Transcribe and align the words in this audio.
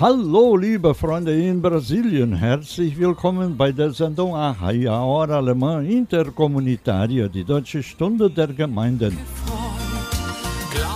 Hallo, 0.00 0.56
liebe 0.56 0.94
Freunde 0.94 1.36
in 1.36 1.60
Brasilien. 1.60 2.32
Herzlich 2.32 2.96
willkommen 2.96 3.56
bei 3.56 3.72
der 3.72 3.90
Sendung 3.90 4.32
Ahaia 4.32 5.00
Hora 5.00 5.38
Alemã 5.38 5.80
Intercomunitaria, 5.80 7.26
die 7.26 7.42
deutsche 7.42 7.82
Stunde 7.82 8.30
der 8.30 8.46
Gemeinden. 8.46 9.18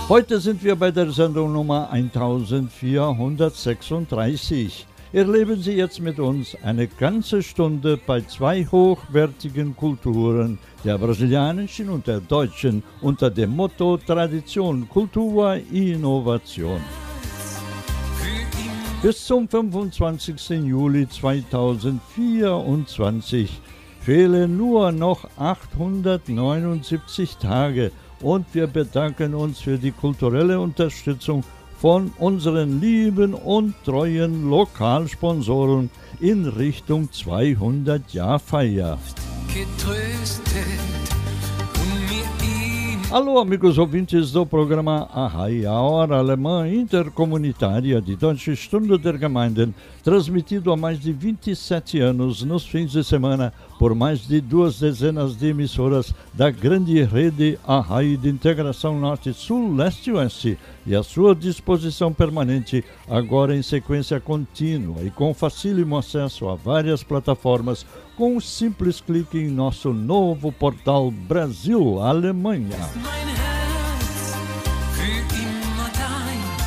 Heute 0.07 0.39
sind 0.39 0.63
wir 0.63 0.77
bei 0.77 0.89
der 0.89 1.11
Sendung 1.11 1.51
Nummer 1.51 1.91
1436. 1.91 4.87
Erleben 5.11 5.61
Sie 5.61 5.73
jetzt 5.73 5.99
mit 5.99 6.17
uns 6.17 6.55
eine 6.63 6.87
ganze 6.87 7.43
Stunde 7.43 7.99
bei 8.07 8.21
zwei 8.21 8.65
hochwertigen 8.65 9.75
Kulturen, 9.75 10.57
der 10.85 10.97
brasilianischen 10.97 11.89
und 11.89 12.07
der 12.07 12.21
deutschen, 12.21 12.81
unter 13.01 13.29
dem 13.29 13.53
Motto 13.53 13.97
Tradition, 13.97 14.87
Kultur, 14.87 15.59
Innovation. 15.73 16.79
Bis 19.03 19.25
zum 19.25 19.47
25. 19.49 20.63
Juli 20.63 21.09
2024 21.09 23.59
fehlen 23.99 24.55
nur 24.55 24.93
noch 24.93 25.27
879 25.37 27.35
Tage 27.35 27.91
und 28.21 28.45
wir 28.53 28.67
bedanken 28.67 29.35
uns 29.35 29.59
für 29.59 29.77
die 29.77 29.91
kulturelle 29.91 30.57
Unterstützung 30.57 31.43
von 31.77 32.13
unseren 32.17 32.79
lieben 32.79 33.33
und 33.33 33.75
treuen 33.83 34.49
Lokalsponsoren 34.49 35.89
in 36.21 36.45
Richtung 36.45 37.11
200 37.11 38.13
Jahr 38.13 38.39
Feier. 38.39 38.97
Alô, 43.13 43.37
amigos 43.37 43.77
ouvintes 43.77 44.31
do 44.31 44.43
programa 44.43 45.07
Arrai, 45.13 45.67
a 45.67 45.73
Hora 45.73 46.17
Alemã 46.17 46.67
Intercomunitária 46.67 48.01
de 48.01 48.15
Deutsche 48.15 48.55
Stunde 48.55 48.97
der 48.97 49.19
Gemeinden, 49.19 49.71
transmitido 50.03 50.71
há 50.71 50.75
mais 50.75 50.99
de 50.99 51.13
27 51.13 51.99
anos 51.99 52.41
nos 52.41 52.65
fins 52.65 52.91
de 52.91 53.03
semana 53.03 53.53
por 53.83 53.93
mais 53.93 54.25
de 54.25 54.39
duas 54.39 54.79
dezenas 54.79 55.35
de 55.35 55.47
emissoras 55.47 56.15
da 56.33 56.49
grande 56.49 57.03
rede 57.03 57.59
Arrai 57.67 58.15
de 58.15 58.29
Integração 58.29 58.97
Norte-Sul, 58.97 59.75
Leste-Oeste, 59.75 60.57
e 60.87 60.95
à 60.95 61.03
sua 61.03 61.35
disposição 61.35 62.13
permanente, 62.13 62.81
agora 63.09 63.53
em 63.53 63.61
sequência 63.61 64.21
contínua 64.21 65.03
e 65.03 65.11
com 65.11 65.33
facílimo 65.33 65.97
acesso 65.97 66.47
a 66.47 66.55
várias 66.55 67.03
plataformas, 67.03 67.85
com 68.15 68.37
um 68.37 68.39
simples 68.39 69.01
clique 69.01 69.37
em 69.37 69.49
nosso 69.49 69.91
novo 69.91 70.49
portal 70.49 71.11
Brasil-Alemanha. 71.11 72.77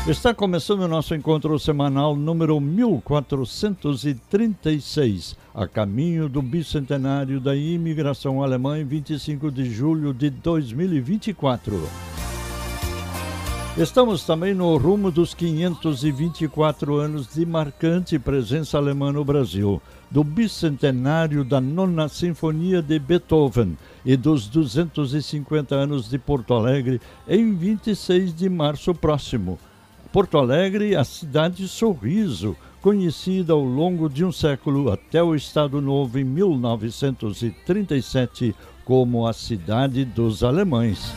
Está 0.08 0.32
começando 0.32 0.82
o 0.82 0.88
nosso 0.88 1.16
encontro 1.16 1.58
semanal 1.58 2.14
número 2.14 2.60
1436, 2.60 5.36
a 5.52 5.66
caminho 5.66 6.28
do 6.28 6.40
bicentenário 6.40 7.40
da 7.40 7.56
imigração 7.56 8.40
alemã 8.40 8.78
em 8.78 8.84
25 8.84 9.50
de 9.50 9.68
julho 9.68 10.14
de 10.14 10.30
2024. 10.30 11.82
Estamos 13.76 14.22
também 14.22 14.54
no 14.54 14.76
rumo 14.76 15.10
dos 15.10 15.34
524 15.34 16.94
anos 16.94 17.34
de 17.34 17.44
marcante 17.44 18.16
presença 18.16 18.78
alemã 18.78 19.10
no 19.10 19.24
Brasil, 19.24 19.82
do 20.08 20.22
bicentenário 20.22 21.42
da 21.42 21.60
Nona 21.60 22.08
Sinfonia 22.08 22.80
de 22.80 22.96
Beethoven 23.00 23.76
e 24.04 24.16
dos 24.16 24.46
250 24.46 25.74
anos 25.74 26.08
de 26.08 26.16
Porto 26.16 26.54
Alegre 26.54 27.00
em 27.26 27.56
26 27.56 28.32
de 28.32 28.48
março 28.48 28.94
próximo. 28.94 29.58
Porto 30.16 30.38
Alegre, 30.38 30.96
a 30.96 31.04
cidade 31.04 31.68
sorriso, 31.68 32.56
conhecida 32.80 33.52
ao 33.52 33.62
longo 33.62 34.08
de 34.08 34.24
um 34.24 34.32
século 34.32 34.90
até 34.90 35.22
o 35.22 35.34
Estado 35.34 35.78
Novo 35.82 36.18
em 36.18 36.24
1937 36.24 38.54
como 38.82 39.26
a 39.26 39.34
cidade 39.34 40.06
dos 40.06 40.42
alemães. 40.42 41.12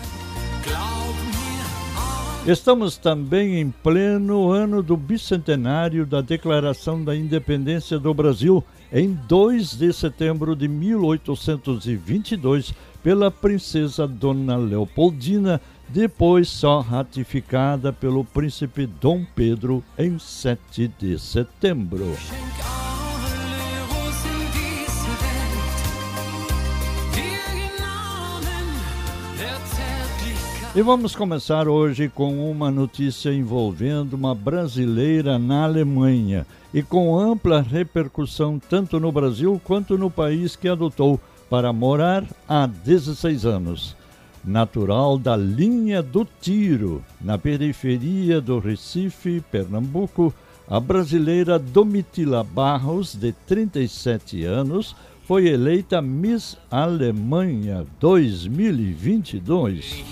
Estamos 2.46 2.98
também 2.98 3.62
em 3.62 3.72
pleno 3.72 4.52
ano 4.52 4.84
do 4.84 4.98
bicentenário 4.98 6.06
da 6.06 6.20
Declaração 6.20 7.02
da 7.02 7.16
Independência 7.16 7.98
do 7.98 8.14
Brasil, 8.14 8.62
em 8.92 9.18
2 9.30 9.78
de 9.78 9.94
setembro 9.94 10.58
de 10.58 10.68
1822, 10.68 12.74
pela 13.02 13.32
princesa 13.32 14.06
Dona 14.06 14.58
Leopoldina, 14.58 15.62
depois 15.90 16.48
só 16.48 16.82
ratificada 16.82 17.92
pelo 17.92 18.24
príncipe 18.24 18.86
Dom 18.86 19.26
Pedro 19.36 19.84
em 19.98 20.20
7 20.20 20.92
de 21.00 21.18
setembro. 21.18 22.16
E 30.76 30.82
vamos 30.84 31.16
começar 31.16 31.68
hoje 31.68 32.08
com 32.08 32.50
uma 32.52 32.70
notícia 32.70 33.34
envolvendo 33.34 34.14
uma 34.14 34.36
brasileira 34.36 35.40
na 35.40 35.64
Alemanha 35.64 36.46
e 36.72 36.84
com 36.84 37.20
ampla 37.20 37.60
repercussão 37.60 38.60
tanto 38.60 39.00
no 39.00 39.12
Brasil 39.12 39.60
quanto 39.64 39.98
no 39.98 40.12
país 40.12 40.56
que 40.56 40.70
adotou 40.70 41.20
para 41.50 41.74
morar 41.74 42.24
há 42.48 42.68
16 42.68 43.48
anos. 43.48 43.99
Natural 44.44 45.18
da 45.18 45.36
linha 45.36 46.02
do 46.02 46.26
Tiro, 46.40 47.04
na 47.20 47.38
periferia 47.38 48.40
do 48.40 48.60
Recife, 48.60 49.44
Pernambuco, 49.52 50.34
a 50.68 50.80
brasileira 50.80 51.60
Domitila 51.60 52.44
Barros, 52.44 53.16
de 53.16 53.34
37 53.48 54.46
anos, 54.46 54.96
foi 55.26 55.48
eleita 55.48 56.02
Miss 56.02 56.58
Alemanha 56.72 57.86
2022. 58.00 60.04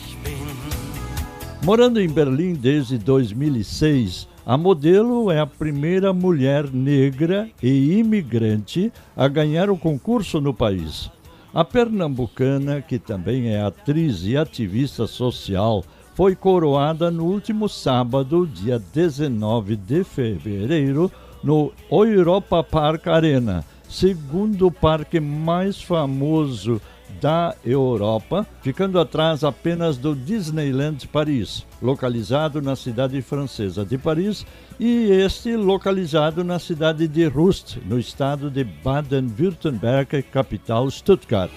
Morando 1.64 2.00
em 2.00 2.08
Berlim 2.08 2.54
desde 2.54 2.98
2006, 2.98 4.28
a 4.46 4.58
modelo 4.58 5.32
é 5.32 5.40
a 5.40 5.46
primeira 5.46 6.14
mulher 6.14 6.72
negra 6.72 7.50
e 7.62 8.00
imigrante 8.00 8.92
a 9.16 9.28
ganhar 9.28 9.70
o 9.70 9.78
concurso 9.78 10.40
no 10.40 10.54
país. 10.54 11.12
A 11.58 11.66
pernambucana, 11.66 12.84
que 12.84 13.00
também 13.00 13.50
é 13.50 13.60
atriz 13.60 14.24
e 14.24 14.38
ativista 14.38 15.08
social, 15.08 15.84
foi 16.14 16.36
coroada 16.36 17.10
no 17.10 17.26
último 17.26 17.68
sábado, 17.68 18.46
dia 18.46 18.78
19 18.78 19.76
de 19.76 20.04
fevereiro, 20.04 21.12
no 21.44 21.74
Europa 21.90 22.64
Park 22.64 23.08
Arena 23.08 23.66
segundo 23.90 24.70
parque 24.70 25.20
mais 25.20 25.82
famoso 25.82 26.82
da 27.22 27.56
Europa, 27.66 28.46
ficando 28.62 29.00
atrás 29.00 29.44
apenas 29.44 29.98
do 29.98 30.16
Disneyland 30.16 31.08
Paris, 31.08 31.66
localizado 31.82 32.62
na 32.62 32.76
cidade 32.76 33.22
francesa 33.22 33.86
de 33.86 33.98
Paris, 33.98 34.46
e 34.80 35.10
este 35.12 35.56
localizado 35.56 36.44
na 36.44 36.60
cidade 36.60 37.08
de 37.08 37.26
Rust, 37.28 37.78
no 37.86 38.00
estado 38.00 38.50
de 38.50 38.64
Baden-Württemberg, 38.64 40.24
capital 40.24 40.90
Stuttgart. 40.90 41.52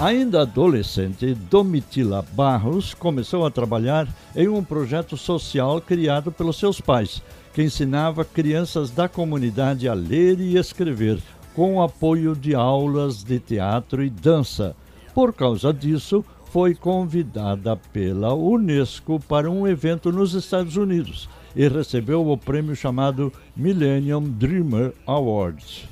Ainda 0.00 0.42
adolescente, 0.42 1.34
Domitila 1.34 2.24
Barros 2.32 2.94
começou 2.94 3.44
a 3.44 3.50
trabalhar 3.50 4.08
em 4.34 4.48
um 4.48 4.64
projeto 4.64 5.14
social 5.14 5.78
criado 5.78 6.32
pelos 6.32 6.58
seus 6.58 6.80
pais, 6.80 7.22
que 7.52 7.62
ensinava 7.62 8.24
crianças 8.24 8.90
da 8.90 9.08
comunidade 9.08 9.86
a 9.86 9.92
ler 9.92 10.40
e 10.40 10.56
escrever, 10.56 11.20
com 11.54 11.82
apoio 11.82 12.34
de 12.34 12.54
aulas 12.54 13.22
de 13.22 13.38
teatro 13.38 14.02
e 14.02 14.10
dança. 14.10 14.74
Por 15.14 15.32
causa 15.32 15.72
disso, 15.72 16.24
foi 16.46 16.74
convidada 16.74 17.76
pela 17.76 18.34
Unesco 18.34 19.20
para 19.20 19.50
um 19.50 19.66
evento 19.66 20.10
nos 20.10 20.34
Estados 20.34 20.76
Unidos 20.76 21.28
e 21.54 21.68
recebeu 21.68 22.28
o 22.28 22.36
prêmio 22.36 22.74
chamado 22.74 23.32
Millennium 23.56 24.22
Dreamer 24.22 24.92
Awards. 25.06 25.88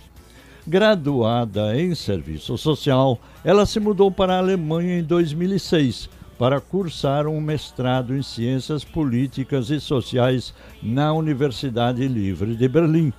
Graduada 0.66 1.80
em 1.80 1.94
serviço 1.94 2.58
social, 2.58 3.18
ela 3.44 3.64
se 3.64 3.80
mudou 3.80 4.10
para 4.10 4.34
a 4.34 4.38
Alemanha 4.38 4.98
em 4.98 5.02
2006 5.02 6.10
para 6.38 6.60
cursar 6.60 7.26
um 7.26 7.40
mestrado 7.40 8.14
em 8.14 8.22
Ciências 8.22 8.84
Políticas 8.84 9.70
e 9.70 9.80
Sociais 9.80 10.54
na 10.82 11.12
Universidade 11.12 12.06
Livre 12.06 12.54
de 12.54 12.68
Berlim. 12.68 13.12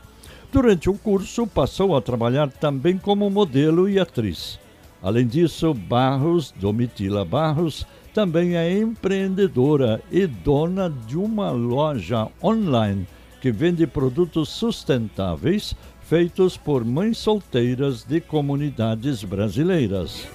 Durante 0.51 0.89
o 0.89 0.95
curso, 0.95 1.45
passou 1.45 1.95
a 1.95 2.01
trabalhar 2.01 2.49
também 2.49 2.97
como 2.97 3.29
modelo 3.29 3.87
e 3.87 3.99
atriz. 3.99 4.59
Além 5.01 5.27
disso, 5.27 5.73
Barros, 5.73 6.53
Domitila 6.59 7.23
Barros, 7.23 7.85
também 8.13 8.57
é 8.57 8.77
empreendedora 8.77 10.01
e 10.11 10.25
dona 10.25 10.89
de 10.89 11.17
uma 11.17 11.51
loja 11.51 12.27
online 12.43 13.07
que 13.39 13.51
vende 13.51 13.85
produtos 13.87 14.49
sustentáveis 14.49 15.75
feitos 16.01 16.57
por 16.57 16.83
mães 16.83 17.19
solteiras 17.19 18.03
de 18.03 18.19
comunidades 18.19 19.23
brasileiras. 19.23 20.27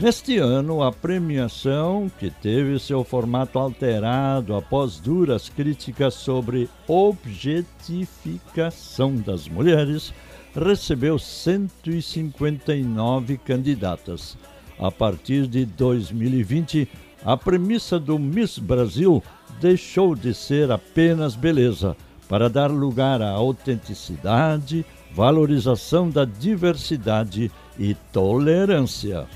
Neste 0.00 0.38
ano, 0.38 0.82
a 0.82 0.90
premiação, 0.90 2.10
que 2.18 2.30
teve 2.30 2.78
seu 2.78 3.04
formato 3.04 3.58
alterado 3.58 4.56
após 4.56 4.98
duras 4.98 5.50
críticas 5.50 6.14
sobre 6.14 6.70
objetificação 6.88 9.14
das 9.14 9.46
mulheres, 9.46 10.14
recebeu 10.54 11.18
159 11.18 13.36
candidatas. 13.36 14.38
A 14.78 14.90
partir 14.90 15.46
de 15.46 15.66
2020, 15.66 16.88
a 17.22 17.36
premissa 17.36 18.00
do 18.00 18.18
Miss 18.18 18.58
Brasil 18.58 19.22
deixou 19.60 20.14
de 20.14 20.32
ser 20.32 20.72
apenas 20.72 21.36
beleza 21.36 21.94
para 22.26 22.48
dar 22.48 22.70
lugar 22.70 23.20
à 23.20 23.32
autenticidade, 23.32 24.82
valorização 25.14 26.08
da 26.08 26.24
diversidade 26.24 27.52
e 27.78 27.94
tolerância. 28.10 29.28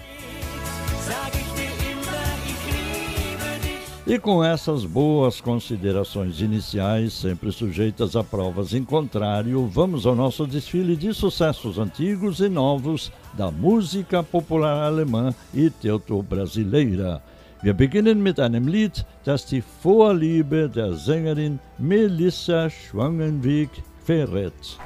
E 4.06 4.18
com 4.18 4.44
essas 4.44 4.84
boas 4.84 5.40
considerações 5.40 6.42
iniciais, 6.42 7.14
sempre 7.14 7.50
sujeitas 7.50 8.14
a 8.14 8.22
provas 8.22 8.74
em 8.74 8.84
contrário, 8.84 9.66
vamos 9.66 10.04
ao 10.04 10.14
nosso 10.14 10.46
desfile 10.46 10.94
de 10.94 11.14
sucessos 11.14 11.78
antigos 11.78 12.38
e 12.40 12.50
novos 12.50 13.10
da 13.32 13.50
música 13.50 14.22
popular 14.22 14.84
alemã 14.84 15.34
e 15.54 15.70
teuto-brasileira. 15.70 17.22
Wir 17.62 17.72
beginnen 17.72 18.22
mit 18.22 18.38
einem 18.40 18.68
Lied, 18.68 19.06
das 19.24 19.46
die 19.46 19.64
Vorliebe 19.82 20.68
der 20.68 20.92
Sängerin 20.92 21.58
Melissa 21.78 22.68
Schwangenweg 22.68 23.70
verrät. 24.04 24.76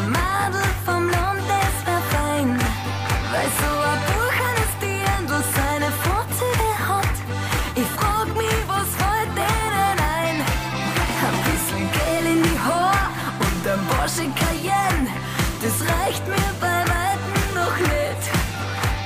Am 0.00 0.14
vom 0.86 1.10
Land 1.10 1.40
weil 3.32 3.50
so 3.62 3.72
ein 3.90 4.00
Buch 4.08 4.36
eines 4.48 4.72
Tier, 4.80 5.14
was 5.28 5.46
seine 5.58 5.90
Vorzüge 6.04 6.70
hat. 6.88 7.16
Ich 7.76 7.88
frag 7.98 8.28
mich, 8.34 8.60
was 8.66 8.88
fällt 9.00 9.32
denen 9.36 9.98
ein? 10.18 10.36
Ein 11.26 11.36
bisschen 11.48 11.84
Geld 11.96 12.26
in 12.34 12.42
die 12.42 12.58
Haar 12.58 13.10
und 13.44 13.60
ein 13.72 13.82
Porsche 13.88 14.26
Cayenne, 14.40 15.08
das 15.62 15.76
reicht 15.92 16.26
mir 16.26 16.50
bei 16.60 16.78
Weitem 16.96 17.42
noch 17.54 17.76
nicht. 17.78 18.22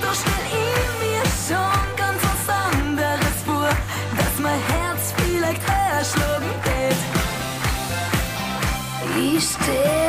Doch 0.01 0.15
stell 0.15 0.47
ich 0.65 0.91
mir 1.05 1.25
schon 1.47 1.85
ganz 2.03 2.21
was 2.29 2.45
anderes 2.71 3.39
vor, 3.45 3.73
dass 4.19 4.35
mein 4.41 4.61
Herz 4.73 5.13
vielleicht 5.17 5.63
höher 5.69 6.41
geht. 6.65 7.01
Ich 9.17 9.45
steh 9.45 10.04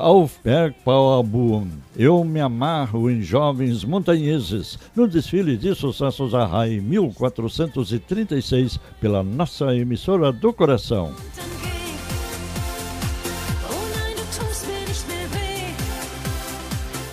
auf 0.00 0.38
Bergbauerbuhren. 0.44 1.82
Eu 1.96 2.22
me 2.22 2.40
amarro 2.40 3.10
em 3.10 3.22
jovens 3.22 3.84
montanheses 3.84 4.78
no 4.94 5.08
desfile 5.08 5.56
de 5.56 5.74
sucessos 5.74 6.32
a 6.32 6.46
RAI 6.46 6.78
1436 6.78 8.78
pela 9.00 9.24
nossa 9.24 9.74
emissora 9.74 10.30
do 10.30 10.52
coração. 10.52 11.12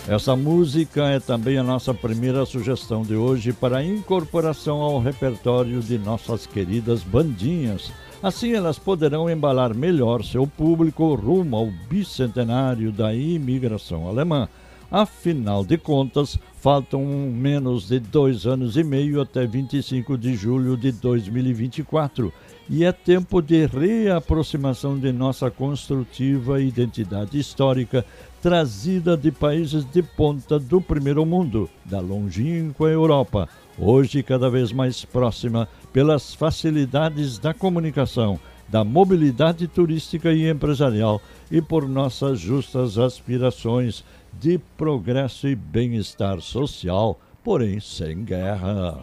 Essa 0.08 0.36
música 0.36 1.08
é 1.08 1.20
também 1.20 1.58
a 1.58 1.64
nossa 1.64 1.94
primeira 1.94 2.46
sugestão 2.46 3.02
de 3.02 3.16
hoje 3.16 3.52
para 3.52 3.84
incorporação 3.84 4.82
ao 4.82 5.00
repertório 5.00 5.82
de 5.82 5.98
nossas 5.98 6.46
queridas 6.46 7.02
bandinhas 7.02 7.92
Assim, 8.24 8.54
elas 8.54 8.80
poderão 8.80 9.30
embalar 9.30 9.76
melhor 9.76 10.24
seu 10.24 10.48
público 10.48 11.14
rumo 11.14 11.58
ao 11.58 11.68
bicentenário 11.90 12.90
da 12.90 13.14
imigração 13.14 14.08
alemã. 14.08 14.48
Afinal 14.90 15.66
de 15.66 15.78
contas, 15.78 16.40
faltam 16.62 17.04
menos 17.04 17.90
de 17.90 18.00
dois 18.00 18.46
anos 18.46 18.78
e 18.78 18.84
meio 18.84 19.20
até 19.20 19.46
25 19.46 20.18
de 20.18 20.36
julho 20.36 20.78
de 20.78 20.94
2024 20.94 22.32
e 22.70 22.86
é 22.86 22.94
tempo 22.94 23.42
de 23.42 23.66
reaproximação 23.66 24.98
de 24.98 25.12
nossa 25.12 25.52
construtiva 25.52 26.62
identidade 26.62 27.38
histórica 27.38 28.06
trazida 28.42 29.18
de 29.18 29.32
países 29.32 29.84
de 29.84 30.02
ponta 30.02 30.58
do 30.58 30.80
primeiro 30.80 31.26
mundo, 31.26 31.70
da 31.84 32.00
longínqua 32.00 32.90
Europa, 32.90 33.50
hoje 33.78 34.24
cada 34.24 34.50
vez 34.50 34.72
mais 34.72 35.04
próxima 35.06 35.68
pelas 35.92 36.34
facilidades 36.34 37.38
da 37.38 37.54
comunicação, 37.54 38.40
da 38.68 38.84
mobilidade 38.84 39.68
turística 39.68 40.32
e 40.32 40.50
empresarial 40.50 41.22
e 41.52 41.62
por 41.62 41.88
nossas 41.88 42.40
justas 42.40 42.98
aspirações 42.98 44.04
de 44.40 44.58
progresso 44.78 45.48
e 45.48 45.56
bem-estar 45.56 46.42
social, 46.42 47.20
porém 47.44 47.80
sem 47.80 48.24
guerra. 48.24 49.00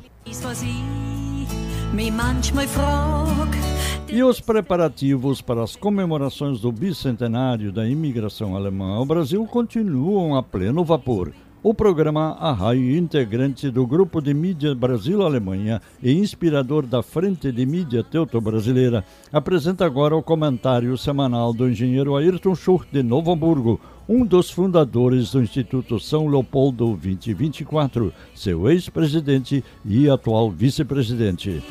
E 4.09 4.23
os 4.25 4.41
preparativos 4.41 5.41
para 5.41 5.63
as 5.63 5.77
comemorações 5.77 6.61
do 6.61 6.73
bicentenário 6.73 7.71
da 7.71 7.87
imigração 7.87 8.57
alemã 8.57 8.97
ao 8.97 9.07
Brasil 9.07 9.45
continuam 9.47 10.37
a 10.37 10.43
pleno 10.43 10.85
vapor. 10.85 11.33
O 11.63 11.75
programa 11.75 12.39
Arrai, 12.41 12.79
integrante 12.97 13.71
do 13.71 13.87
Grupo 13.87 14.23
de 14.23 14.33
Mídia 14.33 14.75
Brasil-Alemanha 14.75 15.83
e 16.03 16.11
inspirador 16.11 16.87
da 16.87 17.03
Frente 17.03 17.53
de 17.53 17.67
Mídia 17.67 18.03
Teuto-Brasileira, 18.03 19.05
apresenta 19.31 19.85
agora 19.85 20.17
o 20.17 20.23
comentário 20.23 20.97
semanal 20.97 21.53
do 21.53 21.69
engenheiro 21.69 22.17
Ayrton 22.17 22.55
Schur 22.55 22.87
de 22.91 23.03
Novo 23.03 23.31
Hamburgo, 23.31 23.79
um 24.09 24.25
dos 24.25 24.51
fundadores 24.51 25.33
do 25.33 25.43
Instituto 25.43 26.01
São 26.01 26.29
Leopoldo 26.29 26.97
2024, 26.97 28.11
seu 28.35 28.71
ex-presidente 28.71 29.63
e 29.85 30.09
atual 30.09 30.51
vice-presidente. 30.51 31.63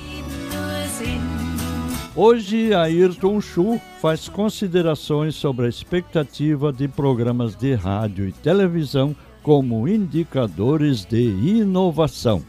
Hoje, 2.15 2.75
Ayrton 2.75 3.41
Chu 3.41 3.81
faz 3.99 4.29
considerações 4.29 5.33
sobre 5.35 5.65
a 5.65 5.69
expectativa 5.69 6.71
de 6.71 6.87
programas 6.87 7.55
de 7.55 7.73
rádio 7.73 8.27
e 8.27 8.31
televisão 8.31 9.15
como 9.49 9.87
indicadores 9.87 11.03
de 11.03 11.23
inovação. 11.23 12.45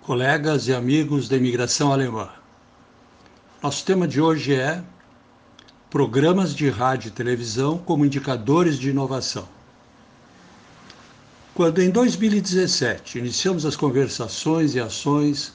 Colegas 0.00 0.68
e 0.68 0.72
amigos 0.72 1.28
da 1.28 1.36
imigração 1.36 1.92
alemã, 1.92 2.28
nosso 3.60 3.84
tema 3.84 4.06
de 4.06 4.20
hoje 4.20 4.54
é 4.54 4.84
Programas 5.90 6.54
de 6.54 6.70
rádio 6.70 7.08
e 7.08 7.10
televisão 7.10 7.76
como 7.76 8.06
indicadores 8.06 8.78
de 8.78 8.90
inovação. 8.90 9.48
Quando 11.56 11.82
em 11.82 11.90
2017 11.90 13.18
iniciamos 13.18 13.66
as 13.66 13.74
conversações 13.74 14.76
e 14.76 14.80
ações 14.80 15.52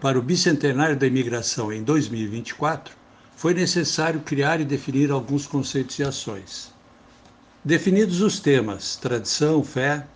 para 0.00 0.18
o 0.18 0.22
bicentenário 0.22 0.96
da 0.96 1.06
imigração 1.06 1.72
em 1.72 1.84
2024, 1.84 3.03
foi 3.44 3.52
necessário 3.52 4.20
criar 4.20 4.58
e 4.62 4.64
definir 4.64 5.10
alguns 5.10 5.46
conceitos 5.46 5.98
e 5.98 6.02
ações. 6.02 6.72
Definidos 7.62 8.22
os 8.22 8.40
temas 8.40 8.96
tradição, 8.96 9.62
fé, 9.62 10.06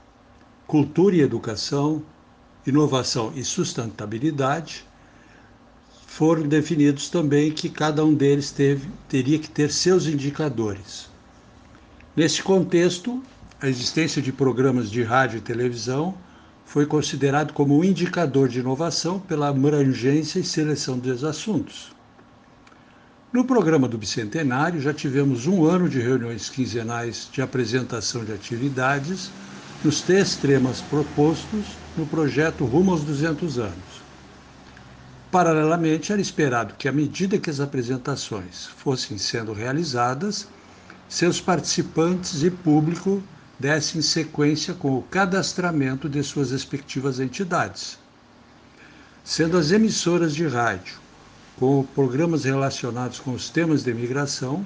cultura 0.67 1.15
e 1.15 1.21
educação, 1.21 2.03
inovação 2.67 3.31
e 3.37 3.45
sustentabilidade, 3.45 4.87
foram 6.07 6.49
definidos 6.49 7.11
também 7.11 7.53
que 7.53 7.69
cada 7.69 8.03
um 8.03 8.15
deles 8.15 8.51
teve, 8.51 8.89
teria 9.11 9.39
que 9.39 9.51
ter 9.51 9.71
seus 9.71 10.07
indicadores. 10.07 11.11
Nesse 12.17 12.43
contexto, 12.43 13.23
a 13.61 13.69
existência 13.69 14.23
de 14.23 14.33
programas 14.33 14.91
de 14.91 15.03
rádio 15.03 15.37
e 15.37 15.43
televisão 15.43 16.15
foi 16.65 16.87
considerado 16.87 17.53
como 17.53 17.77
um 17.77 17.85
indicador 17.85 18.49
de 18.49 18.61
inovação 18.61 19.21
pela 19.21 19.49
abrangência 19.49 20.39
e 20.39 20.45
seleção 20.45 20.99
dos 20.99 21.25
assuntos. 21.25 21.98
No 23.31 23.45
programa 23.45 23.87
do 23.87 23.99
Bicentenário, 23.99 24.81
já 24.81 24.95
tivemos 24.95 25.47
um 25.47 25.63
ano 25.67 25.87
de 25.87 26.01
reuniões 26.01 26.49
quinzenais 26.49 27.29
de 27.31 27.43
apresentação 27.43 28.25
de 28.25 28.33
atividades 28.33 29.31
nos 29.85 30.01
três 30.01 30.35
temas 30.37 30.81
propostos 30.81 31.77
no 31.95 32.07
projeto 32.07 32.65
Rumo 32.65 32.93
aos 32.93 33.05
200 33.05 33.59
anos. 33.59 34.03
Paralelamente, 35.31 36.11
era 36.11 36.23
esperado 36.23 36.73
que, 36.79 36.89
à 36.89 36.93
medida 36.93 37.37
que 37.37 37.51
as 37.51 37.61
apresentações 37.61 38.65
fossem 38.79 39.19
sendo 39.19 39.53
realizadas, 39.53 40.49
seus 41.07 41.39
participantes 41.39 42.43
e 42.43 42.51
público 42.51 43.23
dessem 43.61 44.01
sequência 44.01 44.73
com 44.73 44.97
o 44.97 45.03
cadastramento 45.03 46.09
de 46.09 46.23
suas 46.23 46.51
respectivas 46.51 47.21
entidades. 47.21 47.99
Sendo 49.23 49.59
as 49.59 49.71
emissoras 49.71 50.35
de 50.35 50.47
rádio 50.47 51.08
com 51.59 51.83
programas 51.95 52.45
relacionados 52.45 53.19
com 53.19 53.33
os 53.33 53.51
temas 53.51 53.83
de 53.83 53.91
imigração, 53.91 54.65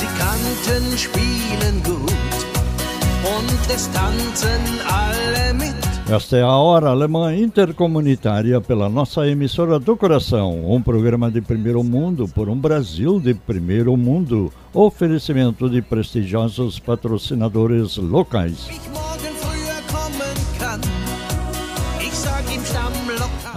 Musikanten 0.04 0.99
spielen 0.99 1.82
gut 1.82 2.12
und 3.25 3.70
es 3.75 3.88
tanzen 3.88 4.61
alle 4.87 5.54
mit. 5.54 5.75
Esta 6.11 6.37
é 6.37 6.42
a 6.42 6.50
Hora 6.50 6.90
Alemã 6.90 7.34
Intercomunitária 7.34 8.61
pela 8.61 8.90
nossa 8.90 9.26
emissora 9.26 9.78
do 9.78 9.96
coração, 9.96 10.70
um 10.70 10.82
programa 10.82 11.30
de 11.30 11.40
primeiro 11.40 11.82
mundo 11.82 12.28
por 12.28 12.50
um 12.50 12.56
Brasil 12.56 13.18
de 13.18 13.32
primeiro 13.32 13.96
mundo. 13.96 14.52
Oferecimento 14.75 15.70
de 15.70 15.80
prestigiosos 15.80 16.78
patrocinadores 16.78 17.96
locais. 17.96 18.68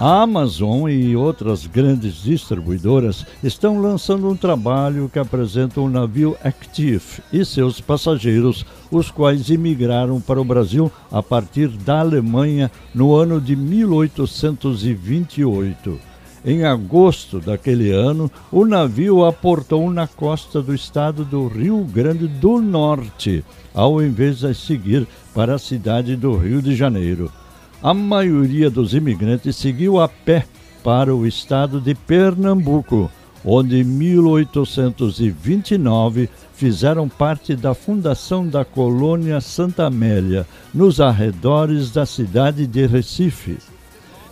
A 0.00 0.22
Amazon 0.22 0.88
e 0.88 1.16
outras 1.16 1.66
grandes 1.66 2.22
distribuidoras 2.22 3.26
estão 3.42 3.82
lançando 3.82 4.28
um 4.28 4.36
trabalho 4.36 5.10
que 5.12 5.18
apresenta 5.18 5.80
o 5.80 5.90
navio 5.90 6.36
Active 6.44 7.20
e 7.32 7.44
seus 7.44 7.80
passageiros, 7.80 8.64
os 8.92 9.10
quais 9.10 9.50
imigraram 9.50 10.20
para 10.20 10.40
o 10.40 10.44
Brasil 10.44 10.88
a 11.10 11.20
partir 11.20 11.66
da 11.66 11.98
Alemanha 11.98 12.70
no 12.94 13.12
ano 13.12 13.40
de 13.40 13.56
1828. 13.56 15.98
Em 16.44 16.64
agosto 16.64 17.40
daquele 17.40 17.90
ano, 17.90 18.30
o 18.52 18.64
navio 18.64 19.24
aportou 19.24 19.90
na 19.90 20.06
costa 20.06 20.62
do 20.62 20.72
estado 20.72 21.24
do 21.24 21.48
Rio 21.48 21.82
Grande 21.82 22.28
do 22.28 22.60
Norte, 22.60 23.44
ao 23.74 24.00
invés 24.00 24.38
de 24.38 24.54
seguir 24.54 25.08
para 25.34 25.56
a 25.56 25.58
cidade 25.58 26.14
do 26.14 26.36
Rio 26.36 26.62
de 26.62 26.76
Janeiro. 26.76 27.32
A 27.80 27.94
maioria 27.94 28.68
dos 28.68 28.92
imigrantes 28.92 29.54
seguiu 29.54 30.00
a 30.00 30.08
pé 30.08 30.44
para 30.82 31.14
o 31.14 31.24
estado 31.24 31.80
de 31.80 31.94
Pernambuco, 31.94 33.08
onde 33.44 33.80
em 33.80 33.84
1829 33.84 36.28
fizeram 36.54 37.08
parte 37.08 37.54
da 37.54 37.74
fundação 37.74 38.48
da 38.48 38.64
colônia 38.64 39.40
Santa 39.40 39.86
Amélia, 39.86 40.44
nos 40.74 41.00
arredores 41.00 41.92
da 41.92 42.04
cidade 42.04 42.66
de 42.66 42.84
Recife. 42.84 43.58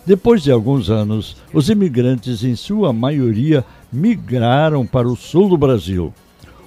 Depois 0.05 0.43
de 0.43 0.51
alguns 0.51 0.89
anos, 0.89 1.37
os 1.53 1.69
imigrantes, 1.69 2.43
em 2.43 2.53
sua 2.53 2.91
maioria, 2.91 3.63
migraram 3.89 4.85
para 4.85 5.07
o 5.07 5.15
sul 5.15 5.47
do 5.47 5.57
Brasil. 5.57 6.13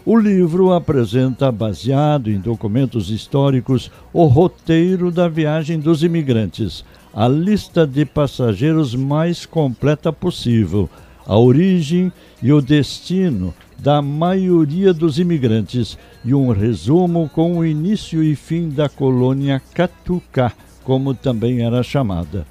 O 0.05 0.19
livro 0.19 0.73
apresenta, 0.73 1.53
baseado 1.53 2.31
em 2.31 2.39
documentos 2.39 3.11
históricos, 3.11 3.91
o 4.15 4.25
roteiro 4.25 5.11
da 5.11 5.29
viagem 5.29 5.79
dos 5.79 6.03
imigrantes, 6.03 6.83
a 7.13 7.29
lista 7.29 7.87
de 7.87 8.07
passageiros 8.07 8.95
mais 8.95 9.45
completa 9.45 10.11
possível, 10.11 10.89
a 11.27 11.39
origem 11.39 12.11
e 12.43 12.51
o 12.51 12.63
destino 12.63 13.55
da 13.79 14.01
maioria 14.01 14.95
dos 14.95 15.19
imigrantes 15.19 15.99
e 16.25 16.33
um 16.33 16.51
resumo 16.51 17.31
com 17.35 17.59
o 17.59 17.67
início 17.67 18.23
e 18.23 18.35
fim 18.35 18.71
da 18.71 18.89
colônia 18.89 19.61
Catucá, 19.75 20.53
como 20.83 21.13
também 21.13 21.61
era 21.61 21.83
chamada. 21.83 22.47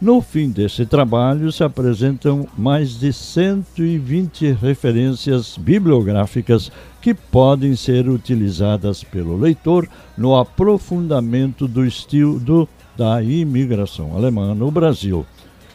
No 0.00 0.20
fim 0.20 0.48
desse 0.48 0.86
trabalho 0.86 1.50
se 1.50 1.64
apresentam 1.64 2.46
mais 2.56 3.00
de 3.00 3.12
120 3.12 4.52
referências 4.52 5.58
bibliográficas 5.58 6.70
que 7.02 7.12
podem 7.12 7.74
ser 7.74 8.08
utilizadas 8.08 9.02
pelo 9.02 9.36
leitor 9.36 9.88
no 10.16 10.36
aprofundamento 10.36 11.66
do 11.66 11.84
estilo 11.84 12.68
da 12.96 13.20
imigração 13.20 14.16
alemã 14.16 14.54
no 14.54 14.70
Brasil. 14.70 15.26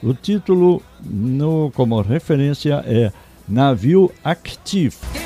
O 0.01 0.13
título, 0.13 0.81
no, 1.03 1.69
como 1.75 1.99
referência, 2.01 2.81
é 2.87 3.11
Navio 3.45 4.09
Active. 4.23 5.22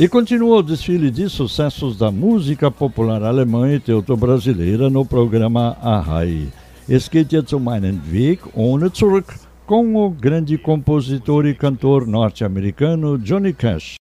E 0.00 0.08
continua 0.08 0.56
o 0.56 0.62
desfile 0.62 1.10
de 1.10 1.28
sucessos 1.28 1.98
da 1.98 2.10
música 2.10 2.70
popular 2.70 3.22
alemã 3.22 3.70
e 3.70 3.78
teuto-brasileira 3.78 4.88
no 4.88 5.04
programa 5.04 5.76
Arrai. 5.82 6.48
Es 6.88 7.06
geht 7.06 7.30
jetzt 7.34 7.52
um 7.52 7.68
einen 7.68 8.00
Weg 8.10 8.40
ohne 8.54 8.88
Zurück 8.88 9.34
com 9.66 9.94
o 9.96 10.08
grande 10.08 10.56
compositor 10.56 11.44
e 11.44 11.54
cantor 11.54 12.06
norte-americano 12.06 13.18
Johnny 13.18 13.52
Cash. 13.52 13.96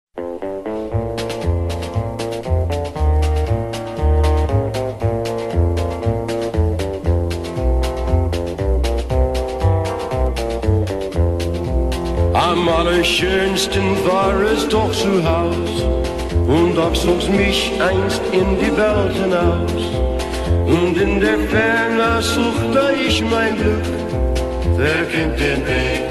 Am 12.97 13.03
allerschönsten 13.03 13.95
war 14.07 14.41
es 14.41 14.67
doch 14.69 14.91
zu 14.91 15.23
Haus 15.23 15.83
und 16.47 16.79
auch 16.79 16.93
zog's 16.93 17.29
mich 17.29 17.71
einst 17.79 18.21
in 18.31 18.57
die 18.57 18.75
Welt 18.75 19.13
hinaus. 19.13 19.83
Und 20.65 20.99
in 20.99 21.19
der 21.19 21.37
Ferne 21.37 22.19
suchte 22.23 22.95
ich 23.07 23.21
mein 23.21 23.55
Glück, 23.55 23.85
wer 24.77 25.05
kennt 25.11 25.39
den 25.39 25.61
Weg, 25.67 26.01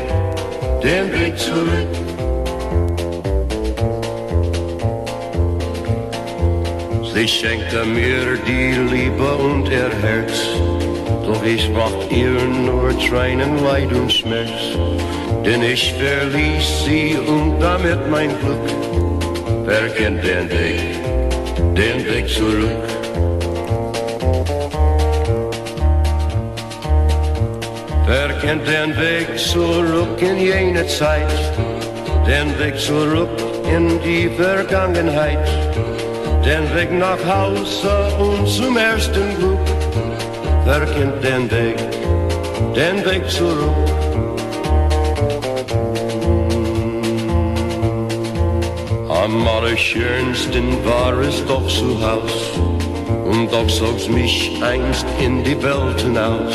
den 0.81 1.13
Weg 1.13 1.37
zurück. 1.37 1.93
Sie 7.13 7.27
schenkte 7.27 7.85
mir 7.85 8.39
die 8.47 8.95
Liebe 8.95 9.35
und 9.35 9.69
ihr 9.69 9.91
Herz, 10.03 10.39
doch 11.27 11.45
ich 11.45 11.69
bracht 11.73 12.13
ihr 12.13 12.31
nur 12.31 12.97
Tränen, 13.01 13.65
Leid 13.65 13.93
und 13.93 14.13
Schmerz. 14.13 14.77
Denn 15.47 15.63
ich 15.63 15.95
verließ 15.95 16.85
sie 16.85 17.17
und 17.25 17.61
damit 17.61 18.11
mein 18.11 18.31
Glück. 18.41 18.69
Wer 19.65 19.89
kennt 19.91 20.25
den 20.25 20.51
Weg, 20.51 20.81
den 21.77 22.05
Weg 22.05 22.29
zurück? 22.29 22.87
Wer 28.09 28.29
kennt 28.41 28.67
den 28.67 28.97
Weg 28.97 29.39
zurück 29.39 30.21
in 30.21 30.37
jene 30.37 30.85
Zeit? 30.89 31.53
Den 32.27 32.49
Weg 32.59 32.77
zurück 32.81 33.39
in 33.73 34.01
die 34.03 34.29
Vergangenheit? 34.31 35.47
Den 36.45 36.65
Weg 36.75 36.91
nach 36.91 37.23
Hause 37.25 37.95
und 38.19 38.49
zum 38.49 38.77
ersten 38.77 39.29
Glück? 39.39 39.67
Wer 40.65 40.85
kennt 40.87 41.23
den 41.23 41.49
Weg, 41.53 41.79
den 42.75 42.97
Weg 43.05 43.31
zurück? 43.31 44.06
Am 49.27 49.45
allerschönsten 49.45 50.85
war 50.85 51.19
es 51.19 51.45
doch 51.47 51.67
zu 51.67 52.01
Haus 52.01 52.53
und 53.25 53.53
doch 53.53 53.67
zog's 53.67 54.09
mich 54.09 54.53
einst 54.63 55.05
in 55.21 55.43
die 55.43 55.61
Welt 55.65 56.01
hinaus. 56.01 56.55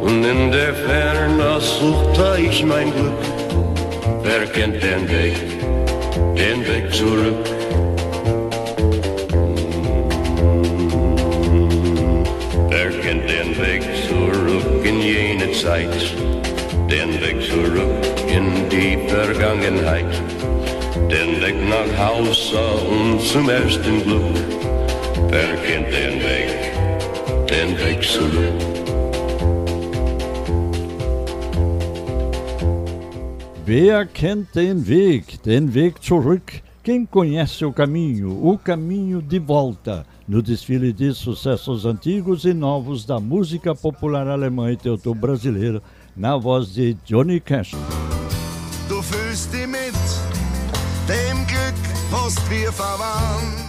Und 0.00 0.22
in 0.24 0.52
der 0.52 0.72
Ferne 0.72 1.60
suchte 1.60 2.38
ich 2.48 2.64
mein 2.64 2.92
Glück. 2.92 3.24
Wer 4.22 4.46
kennt 4.46 4.80
den 4.84 5.08
Weg, 5.08 5.34
den 6.36 6.64
Weg 6.64 6.94
zurück? 6.94 7.44
Wer 12.70 12.90
kennt 13.02 13.28
den 13.28 13.50
Weg 13.58 13.82
zurück 14.06 14.84
in 14.84 15.00
jene 15.00 15.50
Zeit? 15.50 16.14
Den 16.88 17.20
Weg 17.20 17.42
zurück 17.42 18.04
in 18.28 18.68
die 18.70 18.96
Vergangenheit? 19.08 20.43
Den 21.10 21.40
Weg. 21.40 21.54
Wer 25.30 25.56
den 25.90 26.20
Weg, 26.22 27.48
den 27.48 27.78
Weg 27.78 28.02
zurück? 28.02 28.54
Wer 33.66 34.06
kennt 34.06 34.54
den 34.54 34.86
Weg, 34.86 35.42
den 35.42 35.74
Weg 35.74 36.02
zurück? 36.02 36.62
Quem 36.82 37.06
conhece 37.06 37.64
o 37.64 37.72
caminho, 37.72 38.46
o 38.46 38.58
caminho 38.58 39.22
de 39.22 39.38
volta, 39.38 40.06
no 40.28 40.42
desfile 40.42 40.92
de 40.92 41.12
sucessos 41.14 41.86
antigos 41.86 42.44
e 42.44 42.54
novos 42.54 43.04
da 43.04 43.18
música 43.18 43.74
popular 43.74 44.28
alemã 44.28 44.70
e 44.70 44.76
teuto-brasileira, 44.76 45.82
na 46.16 46.36
voz 46.36 46.74
de 46.74 46.96
Johnny 47.04 47.40
Cash. 47.40 47.74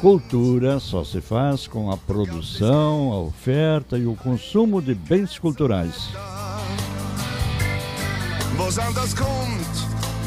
Cultura 0.02 0.80
só 0.80 1.04
se 1.04 1.22
faz 1.22 1.68
com 1.68 1.92
a 1.92 1.98
produção, 1.98 3.12
a 3.12 3.20
oferta 3.20 3.98
e 3.98 4.06
o 4.06 4.16
consumo 4.16 4.82
de 4.82 4.94
bens 4.94 5.40
culturais. 5.40 6.10
Was 8.58 8.80
anders 8.80 9.14
kommt, 9.14 9.76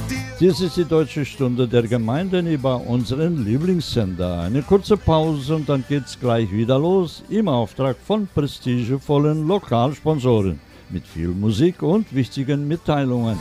dir 0.09 0.29
Dies 0.39 0.61
ist 0.61 0.77
die 0.77 0.85
deutsche 0.85 1.25
Stunde 1.25 1.67
der 1.67 1.83
Gemeinden 1.89 2.47
über 2.47 2.77
unseren 2.81 3.45
Lieblingssender. 3.45 4.41
Eine 4.41 4.63
kurze 4.63 4.97
Pause 4.97 5.57
und 5.57 5.69
dann 5.69 5.85
geht's 5.89 6.19
gleich 6.19 6.53
wieder 6.53 6.79
los 6.79 7.25
im 7.29 7.49
Auftrag 7.49 7.97
von 8.07 8.29
prestigevollen 8.35 9.49
Lokalsponsoren 9.49 10.61
mit 10.91 11.07
viel 11.07 11.29
Musik 11.29 11.83
und 11.83 12.15
wichtigen 12.15 12.69
Mitteilungen. 12.69 13.39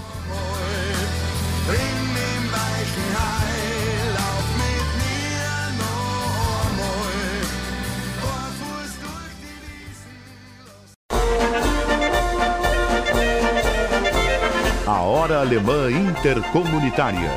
Alemã 15.40 15.92
Intercomunitária. 15.92 17.30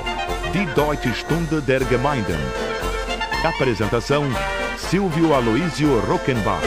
Die 0.55 0.65
Deutsche 0.75 1.13
Stunde 1.13 1.61
der 1.61 1.85
Gemeinden. 1.85 2.39
Apresentação: 3.45 4.25
Silvio 4.79 5.35
Aloísio 5.35 6.01
Rockenbach. 6.01 6.63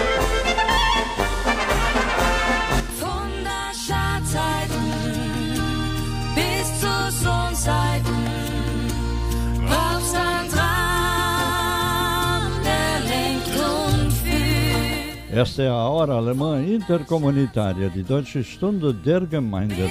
Esta 15.35 15.63
é 15.63 15.67
a 15.67 15.73
Hora 15.73 16.13
Alemã 16.13 16.63
Intercomunitária 16.63 17.89
de 17.89 18.03
Deutsche 18.03 18.43
Stunde 18.43 18.93
der 18.93 19.25
Gemeinden. 19.25 19.89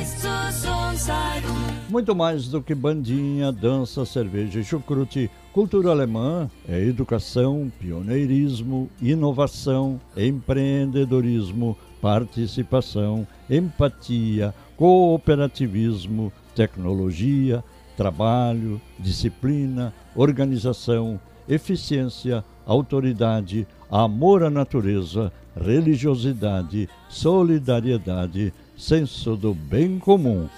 Muito 1.92 2.14
mais 2.16 2.48
do 2.48 2.62
que 2.62 2.74
bandinha, 2.74 3.52
dança, 3.52 4.06
cerveja 4.06 4.58
e 4.58 4.64
chucrute, 4.64 5.30
cultura 5.52 5.90
alemã 5.90 6.50
é 6.66 6.80
educação, 6.80 7.70
pioneirismo, 7.78 8.88
inovação, 8.98 10.00
empreendedorismo, 10.16 11.76
participação, 12.00 13.26
empatia, 13.50 14.54
cooperativismo, 14.74 16.32
tecnologia, 16.54 17.62
trabalho, 17.94 18.80
disciplina, 18.98 19.92
organização, 20.16 21.20
eficiência, 21.46 22.42
autoridade, 22.64 23.66
amor 23.90 24.44
à 24.44 24.48
natureza, 24.48 25.30
religiosidade, 25.54 26.88
solidariedade, 27.10 28.54
senso 28.82 29.36
do 29.36 29.54
bem 29.54 29.96
comum. 29.96 30.48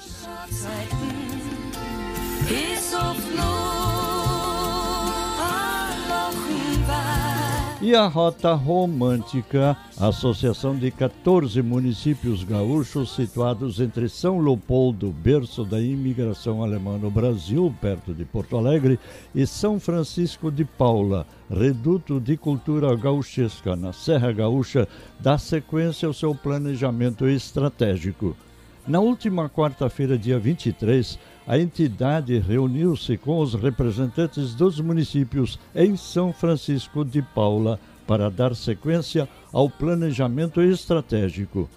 E 7.82 7.94
a 7.94 8.06
Rota 8.06 8.54
Romântica, 8.54 9.76
associação 10.00 10.74
de 10.74 10.90
14 10.90 11.60
municípios 11.60 12.42
gaúchos 12.42 13.14
situados 13.14 13.78
entre 13.78 14.08
São 14.08 14.40
Leopoldo, 14.40 15.12
berço 15.12 15.62
da 15.62 15.78
imigração 15.78 16.62
alemã 16.62 16.96
no 16.96 17.10
Brasil, 17.10 17.74
perto 17.78 18.14
de 18.14 18.24
Porto 18.24 18.56
Alegre, 18.56 18.98
e 19.34 19.46
São 19.46 19.78
Francisco 19.78 20.50
de 20.50 20.64
Paula, 20.64 21.26
reduto 21.54 22.20
de 22.20 22.36
cultura 22.36 22.94
gauchesca 22.96 23.74
na 23.76 23.92
Serra 23.92 24.32
Gaúcha, 24.32 24.86
dá 25.18 25.38
sequência 25.38 26.06
ao 26.06 26.12
seu 26.12 26.34
planejamento 26.34 27.26
estratégico. 27.26 28.36
Na 28.86 29.00
última 29.00 29.48
quarta-feira, 29.48 30.18
dia 30.18 30.38
23, 30.38 31.18
a 31.46 31.58
entidade 31.58 32.38
reuniu-se 32.38 33.16
com 33.16 33.38
os 33.38 33.54
representantes 33.54 34.54
dos 34.54 34.78
municípios 34.80 35.58
em 35.74 35.96
São 35.96 36.32
Francisco 36.32 37.04
de 37.04 37.22
Paula 37.22 37.80
para 38.06 38.30
dar 38.30 38.54
sequência 38.54 39.26
ao 39.52 39.70
planejamento 39.70 40.60
estratégico. 40.60 41.68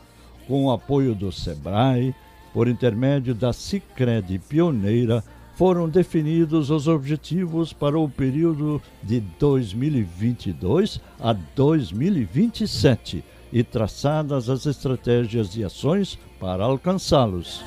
Com 0.48 0.66
o 0.66 0.72
apoio 0.72 1.16
do 1.16 1.32
SEBRAE, 1.32 2.14
por 2.54 2.68
intermédio 2.68 3.36
da 3.36 3.54
Sicredi 3.54 4.40
Pioneira, 4.40 5.24
foram 5.58 5.90
definidos 5.90 6.70
os 6.70 6.88
objetivos 6.88 7.74
para 7.74 7.98
o 7.98 8.08
período 8.08 8.80
de 9.02 9.20
2022 9.20 11.02
a 11.20 11.34
2027 11.34 13.24
e 13.52 13.64
traçadas 13.64 14.52
as 14.52 14.68
estratégias 14.68 15.56
e 15.56 15.64
ações 15.64 16.20
para 16.40 16.64
alcançá-los. 16.64 17.66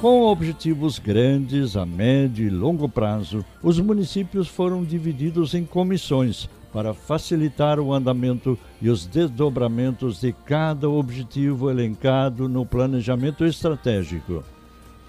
Com 0.00 0.22
objetivos 0.22 1.00
grandes 1.00 1.76
a 1.76 1.84
médio 1.84 2.46
e 2.46 2.50
longo 2.50 2.88
prazo, 2.88 3.44
os 3.60 3.80
municípios 3.80 4.46
foram 4.46 4.84
divididos 4.84 5.52
em 5.52 5.64
comissões 5.64 6.48
para 6.72 6.94
facilitar 6.94 7.78
o 7.78 7.92
andamento 7.92 8.58
e 8.80 8.88
os 8.88 9.04
desdobramentos 9.06 10.20
de 10.20 10.32
cada 10.32 10.88
objetivo 10.88 11.70
elencado 11.70 12.48
no 12.48 12.64
planejamento 12.64 13.44
estratégico. 13.44 14.42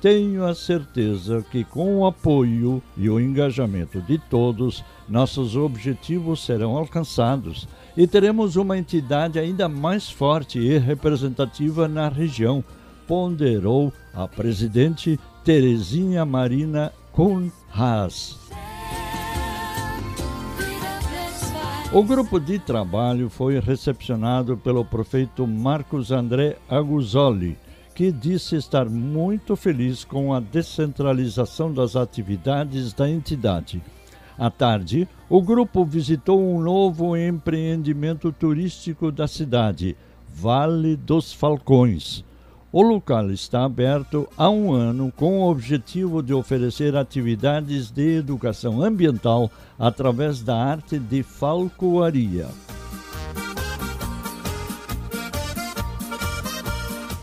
Tenho 0.02 0.45
a 0.45 0.54
certeza 0.54 1.45
que, 1.49 1.63
com 1.63 1.99
o 1.99 2.06
apoio 2.06 2.84
e 2.97 3.10
o 3.10 3.21
engajamento 3.21 4.02
de 4.02 4.17
todos, 4.17 4.84
nossos 5.08 5.56
objetivos 5.56 6.45
serão 6.45 6.76
alcançados 6.76 7.69
e 7.95 8.06
teremos 8.06 8.58
uma 8.58 8.78
entidade 8.78 9.39
ainda 9.39 9.69
mais 9.69 10.10
forte 10.10 10.60
e 10.60 10.78
representativa 10.78 11.88
na 11.88 12.10
região, 12.10 12.62
ponderou 13.08 13.93
a 14.13 14.28
presidente 14.28 15.17
Terezinha 15.43 16.26
Marina 16.26 16.91
Kuhn 17.13 17.49
Haas. 17.73 18.38
O 21.95 22.01
grupo 22.01 22.39
de 22.39 22.58
trabalho 22.58 23.29
foi 23.29 23.60
recepcionado 23.60 24.58
pelo 24.58 24.84
prefeito 24.84 25.45
Marcos 25.45 26.12
André 26.12 26.58
Aguzoli, 26.67 27.56
que 27.93 28.12
disse 28.12 28.56
estar 28.56 28.89
muito 28.89 29.56
feliz 29.56 30.03
com 30.03 30.34
a 30.34 30.39
descentralização 30.39 31.71
das 31.71 31.95
atividades 31.95 32.93
da 32.93 33.08
entidade. 33.08 33.79
À 34.39 34.49
tarde, 34.49 35.08
o 35.29 35.39
grupo 35.39 35.86
visitou 35.86 36.41
um 36.41 36.60
novo 36.60 37.15
empreendimento 37.15 38.32
turístico 38.32 39.12
da 39.12 39.27
cidade, 39.27 39.95
Vale 40.34 40.95
dos 40.95 41.32
Falcões. 41.32 42.25
O 42.76 42.82
local 42.82 43.30
está 43.30 43.66
aberto 43.66 44.28
há 44.36 44.50
um 44.50 44.74
ano 44.74 45.14
com 45.16 45.42
o 45.42 45.52
objetivo 45.52 46.24
de 46.24 46.34
oferecer 46.34 46.96
atividades 46.96 47.92
de 47.92 48.18
educação 48.18 48.82
ambiental 48.82 49.52
através 49.78 50.42
da 50.42 50.58
arte 50.58 50.98
de 50.98 51.22
falcoaria. 51.22 52.48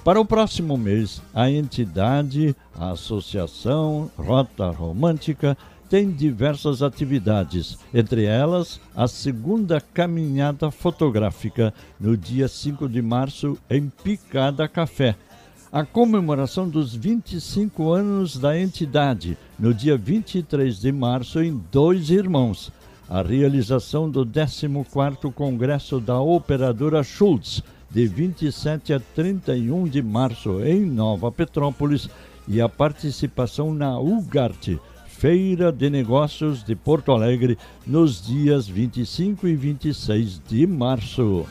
Para 0.04 0.20
o 0.20 0.24
próximo 0.24 0.78
mês, 0.78 1.20
a 1.34 1.50
entidade, 1.50 2.54
a 2.78 2.92
Associação 2.92 4.08
Rota 4.16 4.70
Romântica, 4.70 5.58
tem 5.88 6.12
diversas 6.12 6.80
atividades, 6.80 7.76
entre 7.92 8.24
elas 8.24 8.80
a 8.94 9.08
segunda 9.08 9.80
caminhada 9.80 10.70
fotográfica 10.70 11.74
no 11.98 12.16
dia 12.16 12.46
5 12.46 12.88
de 12.88 13.02
março 13.02 13.58
em 13.68 13.88
Picada 13.88 14.68
Café. 14.68 15.16
A 15.72 15.84
comemoração 15.84 16.68
dos 16.68 16.96
25 16.96 17.92
anos 17.92 18.36
da 18.36 18.58
entidade, 18.58 19.38
no 19.56 19.72
dia 19.72 19.96
23 19.96 20.80
de 20.80 20.90
março, 20.90 21.40
em 21.40 21.62
Dois 21.70 22.10
Irmãos. 22.10 22.72
A 23.08 23.22
realização 23.22 24.10
do 24.10 24.26
14º 24.26 25.32
Congresso 25.32 26.00
da 26.00 26.20
Operadora 26.20 27.04
Schultz, 27.04 27.62
de 27.88 28.04
27 28.08 28.94
a 28.94 28.98
31 28.98 29.86
de 29.86 30.02
março 30.02 30.60
em 30.60 30.80
Nova 30.84 31.30
Petrópolis 31.30 32.10
e 32.48 32.60
a 32.60 32.68
participação 32.68 33.72
na 33.72 33.96
UGART, 33.96 34.76
Feira 35.06 35.70
de 35.70 35.88
Negócios 35.88 36.64
de 36.64 36.74
Porto 36.74 37.12
Alegre, 37.12 37.56
nos 37.86 38.26
dias 38.26 38.66
25 38.66 39.46
e 39.46 39.54
26 39.54 40.42
de 40.48 40.66
março. 40.66 41.46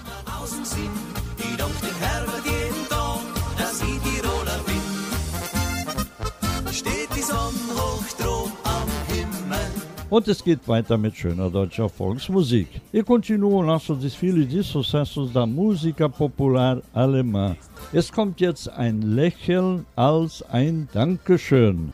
Und 10.10 10.28
es 10.28 10.44
geht 10.44 10.68
weiter 10.68 10.98
mit 10.98 11.16
schöner 11.16 11.52
deutscher 11.52 11.88
Volksmusik. 11.88 12.68
E 12.92 13.04
continua 13.04 13.60
o 13.60 13.64
nosso 13.64 13.94
desfile 13.94 14.44
de 14.44 14.64
sucessos 14.64 15.32
da 15.32 15.46
Música 15.46 16.10
popular 16.10 16.82
alemã. 16.94 17.56
Es 17.94 18.12
kommt 18.12 18.42
jetzt 18.42 18.68
ein 18.70 19.02
Lächeln 19.04 19.86
als 19.96 20.44
ein 20.52 20.90
Dankeschön. 20.94 21.94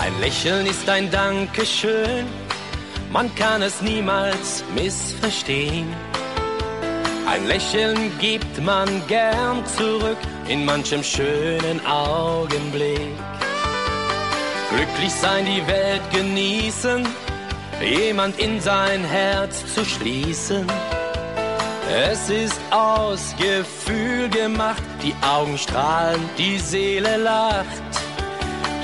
Ein 0.00 0.20
Lächeln 0.20 0.66
ist 0.66 0.88
ein 0.88 1.08
Dankeschön, 1.12 2.26
man 3.12 3.32
kann 3.36 3.62
es 3.62 3.80
niemals 3.82 4.64
missverstehen. 4.74 5.86
Ein 7.28 7.46
Lächeln 7.46 8.10
gibt 8.20 8.64
man 8.64 8.88
gern 9.06 9.64
zurück 9.66 10.18
in 10.48 10.64
manchem 10.64 11.02
schönen 11.02 11.84
Augenblick. 11.86 13.14
Glücklich 14.70 15.12
sein, 15.12 15.44
die 15.44 15.66
Welt 15.66 16.02
genießen, 16.12 17.06
jemand 17.80 18.38
in 18.38 18.60
sein 18.60 19.04
Herz 19.04 19.64
zu 19.74 19.84
schließen. 19.84 20.66
Es 21.88 22.28
ist 22.28 22.60
aus 22.70 23.34
Gefühl 23.38 24.28
gemacht, 24.28 24.82
die 25.02 25.14
Augen 25.24 25.56
strahlen, 25.56 26.20
die 26.36 26.58
Seele 26.58 27.16
lacht. 27.16 27.66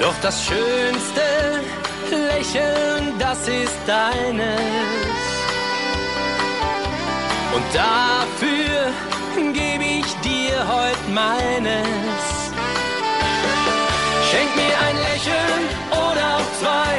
Doch 0.00 0.14
das 0.22 0.44
schönste 0.44 1.60
Lächeln, 2.10 3.14
das 3.18 3.48
ist 3.48 3.78
deines. 3.86 4.60
Und 7.54 7.64
dafür 7.74 8.92
gebe 9.36 9.84
ich 9.84 10.10
dir 10.28 10.56
heut 10.68 11.02
meines. 11.08 12.22
Schenk 14.28 14.50
mir 14.56 14.74
ein 14.86 14.96
Lächeln 15.08 15.62
oder 15.90 16.24
auch 16.36 16.50
zwei. 16.60 16.94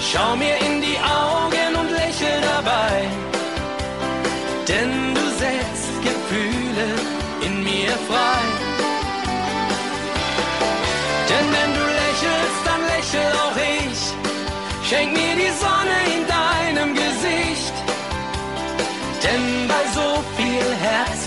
Schau 0.00 0.36
mir 0.36 0.56
in 0.66 0.80
die 0.80 0.98
Augen 0.98 1.70
und 1.80 1.90
lächel 1.90 2.38
dabei. 2.54 2.94
Denn 4.68 5.14
du 5.14 5.24
setzt 5.42 5.94
Gefühle 6.02 6.88
in 7.46 7.64
mir 7.64 7.92
frei. 8.08 8.41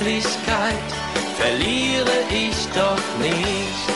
Herzlichkeit 0.05 0.89
verliere 1.35 2.11
ich 2.29 2.55
doch 2.75 3.01
nicht. 3.19 3.89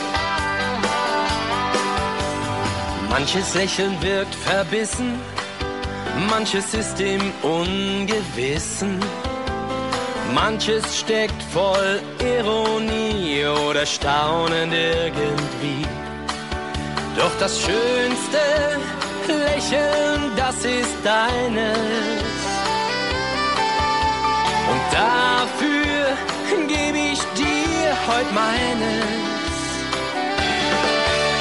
Manches 3.09 3.53
Lächeln 3.53 3.95
wirkt 4.01 4.33
verbissen, 4.33 5.19
manches 6.27 6.73
ist 6.73 6.99
im 6.99 7.21
Ungewissen. 7.43 8.99
Manches 10.33 10.99
steckt 10.99 11.41
voll 11.53 12.01
Ironie 12.19 13.45
oder 13.45 13.85
Staunen 13.85 14.71
irgendwie. 14.71 15.85
Doch 17.15 17.31
das 17.39 17.59
schönste 17.59 18.39
Lächeln, 19.27 20.31
das 20.35 20.55
ist 20.65 20.97
deines. 21.03 21.77
Und 24.71 24.93
dafür 24.93 25.78
heute 28.09 28.33
meines. 28.33 29.05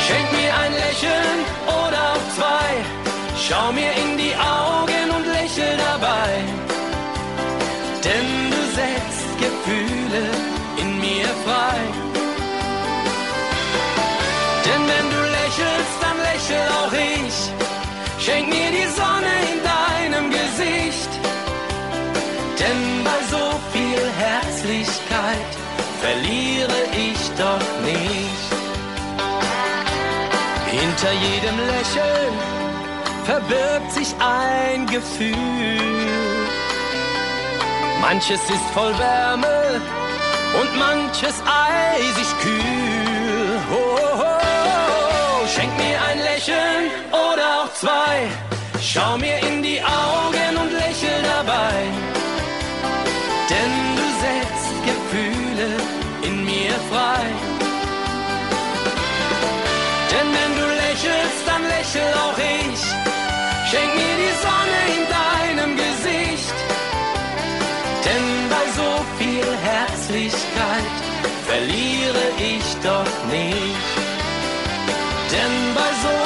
Schenk 0.07 0.28
mir 0.33 0.52
ein 0.62 0.72
Lächeln 0.72 1.38
oder 1.66 2.00
auch 2.12 2.24
zwei. 2.37 2.68
Schau 3.37 3.72
mir 3.72 3.92
in 4.02 4.18
die 4.18 4.35
Augen 4.35 4.88
Hinter 31.09 31.27
jedem 31.27 31.59
Lächeln 31.66 32.35
verbirgt 33.25 33.92
sich 33.92 34.14
ein 34.21 34.87
Gefühl. 34.87 35.37
Manches 38.03 38.42
ist 38.42 38.64
voll 38.75 38.92
Wärme 38.99 39.81
und 40.61 40.79
manches 40.79 41.35
eisig 41.47 42.38
kühl. 42.42 43.59
Oh, 43.73 43.99
oh, 44.16 44.23
oh. 44.23 45.47
Schenk 45.47 45.75
mir 45.79 45.99
ein 46.11 46.18
Lächeln 46.18 46.90
oder 47.11 47.62
auch 47.62 47.73
zwei. 47.75 48.29
Schau 48.83 49.16
mir 49.16 49.38
in 49.38 49.62
die 49.62 49.81
Augen 49.81 50.57
und 50.61 50.73
lächel 50.73 51.23
dabei. 51.23 51.75
Denn 53.49 53.75
du 53.97 54.07
setzt 54.25 54.71
Gefühle 54.85 55.68
in 56.23 56.44
mir 56.44 56.75
frei. 56.90 57.58
Lächel 61.88 62.12
auch 62.14 62.38
ich. 62.38 62.83
Schenk 63.70 63.94
mir 63.94 64.16
die 64.24 64.35
Sonne 64.44 64.81
in 64.96 65.05
deinem 65.18 65.77
Gesicht. 65.77 66.57
Denn 68.05 68.27
bei 68.51 68.64
so 68.79 68.90
viel 69.18 69.48
Herzlichkeit 69.62 70.94
verliere 71.46 72.24
ich 72.38 72.66
doch 72.83 73.14
nicht. 73.31 73.88
Denn 75.33 75.57
bei 75.74 75.90
so 76.05 76.18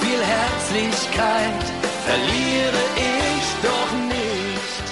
viel 0.00 0.22
Herzlichkeit 0.36 1.62
verliere 2.06 2.82
ich 2.96 3.46
doch 3.62 3.92
nicht. 4.08 4.84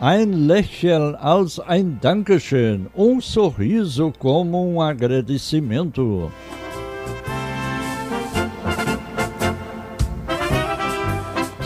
Ein 0.00 0.46
Lächeln 0.46 1.14
als 1.14 1.60
ein 1.60 1.98
Dankeschön, 2.00 2.88
um 2.94 3.20
sorriso 3.20 4.12
como 4.18 4.62
um 4.62 4.78
agradecimento. 4.78 6.30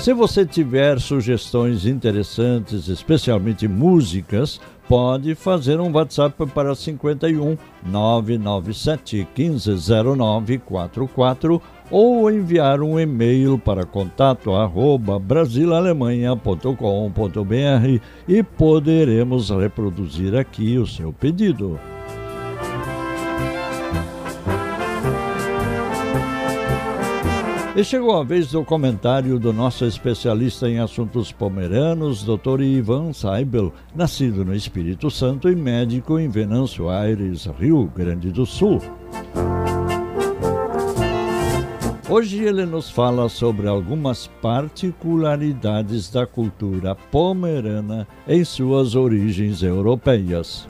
Se 0.04 0.12
você 0.12 0.44
tiver 0.44 1.00
sugestões 1.00 1.86
interessantes, 1.86 2.88
especialmente 2.88 3.66
músicas, 3.66 4.60
pode 4.86 5.34
fazer 5.34 5.80
um 5.80 5.90
WhatsApp 5.90 6.44
para 6.48 6.74
51 6.74 7.56
997 7.86 9.26
150944 9.34 11.62
ou 11.90 12.30
enviar 12.30 12.82
um 12.82 13.00
e-mail 13.00 13.58
para 13.58 13.86
contato 13.86 14.52
arroba 14.52 15.18
e 18.28 18.42
poderemos 18.42 19.48
reproduzir 19.48 20.36
aqui 20.36 20.76
o 20.76 20.86
seu 20.86 21.14
pedido. 21.14 21.80
E 27.76 27.82
chegou 27.82 28.16
a 28.16 28.22
vez 28.22 28.52
do 28.52 28.64
comentário 28.64 29.36
do 29.36 29.52
nosso 29.52 29.84
especialista 29.84 30.70
em 30.70 30.78
assuntos 30.78 31.32
pomeranos, 31.32 32.22
Dr. 32.22 32.60
Ivan 32.60 33.12
Seibel, 33.12 33.72
nascido 33.92 34.44
no 34.44 34.54
Espírito 34.54 35.10
Santo 35.10 35.50
e 35.50 35.56
médico 35.56 36.16
em 36.16 36.28
Venâncio 36.28 36.88
Aires, 36.88 37.46
Rio 37.58 37.90
Grande 37.92 38.30
do 38.30 38.46
Sul. 38.46 38.80
Hoje 42.08 42.44
ele 42.44 42.64
nos 42.64 42.88
fala 42.88 43.28
sobre 43.28 43.66
algumas 43.66 44.28
particularidades 44.40 46.08
da 46.08 46.24
cultura 46.24 46.94
pomerana 46.94 48.06
em 48.28 48.44
suas 48.44 48.94
origens 48.94 49.64
europeias. 49.64 50.68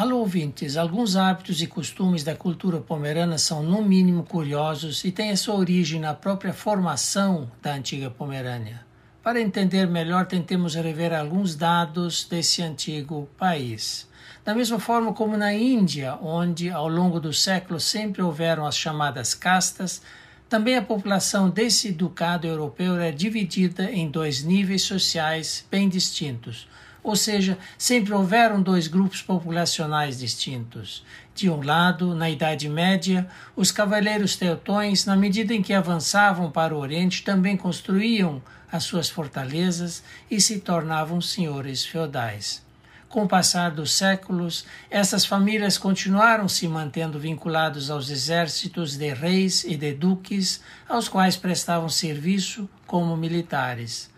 Alô, 0.00 0.20
ouvintes, 0.20 0.78
alguns 0.78 1.14
hábitos 1.14 1.60
e 1.60 1.66
costumes 1.66 2.24
da 2.24 2.34
cultura 2.34 2.80
pomerana 2.80 3.36
são, 3.36 3.62
no 3.62 3.82
mínimo, 3.82 4.22
curiosos 4.22 5.04
e 5.04 5.12
têm 5.12 5.30
a 5.30 5.36
sua 5.36 5.56
origem 5.56 6.00
na 6.00 6.14
própria 6.14 6.54
formação 6.54 7.50
da 7.60 7.74
antiga 7.74 8.08
Pomerânia. 8.08 8.80
Para 9.22 9.42
entender 9.42 9.86
melhor, 9.86 10.24
tentemos 10.24 10.74
rever 10.74 11.12
alguns 11.12 11.54
dados 11.54 12.24
desse 12.24 12.62
antigo 12.62 13.28
país. 13.36 14.08
Da 14.42 14.54
mesma 14.54 14.78
forma 14.78 15.12
como 15.12 15.36
na 15.36 15.52
Índia, 15.52 16.14
onde 16.22 16.70
ao 16.70 16.88
longo 16.88 17.20
dos 17.20 17.42
séculos 17.42 17.84
sempre 17.84 18.22
houveram 18.22 18.64
as 18.64 18.78
chamadas 18.78 19.34
castas, 19.34 20.00
também 20.48 20.76
a 20.76 20.82
população 20.82 21.50
desse 21.50 21.92
ducado 21.92 22.46
europeu 22.46 22.94
era 22.94 23.12
dividida 23.12 23.92
em 23.92 24.10
dois 24.10 24.42
níveis 24.42 24.80
sociais 24.80 25.62
bem 25.70 25.90
distintos, 25.90 26.66
ou 27.02 27.16
seja, 27.16 27.58
sempre 27.78 28.12
houveram 28.12 28.62
dois 28.62 28.86
grupos 28.86 29.22
populacionais 29.22 30.18
distintos. 30.18 31.04
De 31.34 31.48
um 31.48 31.62
lado, 31.62 32.14
na 32.14 32.28
Idade 32.28 32.68
Média, 32.68 33.26
os 33.56 33.72
cavaleiros 33.72 34.36
teutões, 34.36 35.04
na 35.04 35.16
medida 35.16 35.54
em 35.54 35.62
que 35.62 35.72
avançavam 35.72 36.50
para 36.50 36.74
o 36.74 36.78
Oriente, 36.78 37.22
também 37.22 37.56
construíam 37.56 38.42
as 38.70 38.84
suas 38.84 39.08
fortalezas 39.08 40.02
e 40.30 40.40
se 40.40 40.60
tornavam 40.60 41.20
senhores 41.20 41.84
feudais. 41.84 42.62
Com 43.08 43.24
o 43.24 43.28
passar 43.28 43.72
dos 43.72 43.92
séculos, 43.92 44.64
essas 44.88 45.24
famílias 45.24 45.76
continuaram 45.76 46.46
se 46.46 46.68
mantendo 46.68 47.18
vinculados 47.18 47.90
aos 47.90 48.08
exércitos 48.08 48.96
de 48.96 49.12
reis 49.12 49.64
e 49.64 49.76
de 49.76 49.92
duques, 49.92 50.60
aos 50.88 51.08
quais 51.08 51.36
prestavam 51.36 51.88
serviço 51.88 52.70
como 52.86 53.16
militares. 53.16 54.08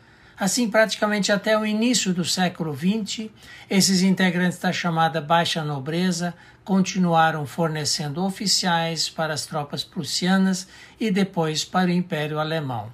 Assim, 0.42 0.68
praticamente 0.68 1.30
até 1.30 1.56
o 1.56 1.64
início 1.64 2.12
do 2.12 2.24
século 2.24 2.76
XX, 2.76 3.30
esses 3.70 4.02
integrantes 4.02 4.58
da 4.58 4.72
chamada 4.72 5.20
Baixa 5.20 5.62
Nobreza 5.62 6.34
continuaram 6.64 7.46
fornecendo 7.46 8.24
oficiais 8.24 9.08
para 9.08 9.32
as 9.34 9.46
tropas 9.46 9.84
prussianas 9.84 10.66
e 10.98 11.12
depois 11.12 11.64
para 11.64 11.90
o 11.90 11.92
Império 11.92 12.40
Alemão. 12.40 12.92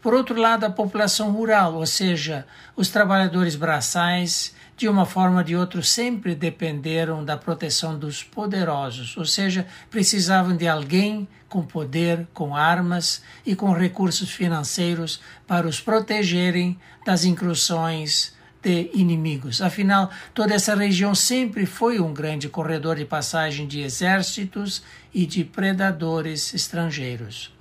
Por 0.00 0.14
outro 0.14 0.40
lado, 0.40 0.64
a 0.64 0.70
população 0.70 1.32
rural, 1.32 1.74
ou 1.74 1.86
seja, 1.86 2.46
os 2.76 2.88
trabalhadores 2.88 3.56
braçais, 3.56 4.54
de 4.76 4.88
uma 4.88 5.04
forma 5.04 5.38
ou 5.38 5.44
de 5.44 5.56
outra, 5.56 5.82
sempre 5.82 6.36
dependeram 6.36 7.24
da 7.24 7.36
proteção 7.36 7.98
dos 7.98 8.22
poderosos, 8.22 9.16
ou 9.16 9.24
seja, 9.24 9.66
precisavam 9.90 10.56
de 10.56 10.68
alguém 10.68 11.26
com 11.50 11.62
poder, 11.62 12.26
com 12.32 12.56
armas 12.56 13.20
e 13.44 13.56
com 13.56 13.72
recursos 13.72 14.30
financeiros 14.30 15.20
para 15.46 15.66
os 15.66 15.80
protegerem 15.80 16.78
das 17.04 17.24
incursões 17.24 18.32
de 18.62 18.88
inimigos. 18.94 19.60
Afinal, 19.60 20.10
toda 20.32 20.54
essa 20.54 20.74
região 20.74 21.14
sempre 21.14 21.66
foi 21.66 21.98
um 21.98 22.14
grande 22.14 22.48
corredor 22.48 22.96
de 22.96 23.04
passagem 23.04 23.66
de 23.66 23.80
exércitos 23.80 24.82
e 25.12 25.26
de 25.26 25.44
predadores 25.44 26.54
estrangeiros. 26.54 27.52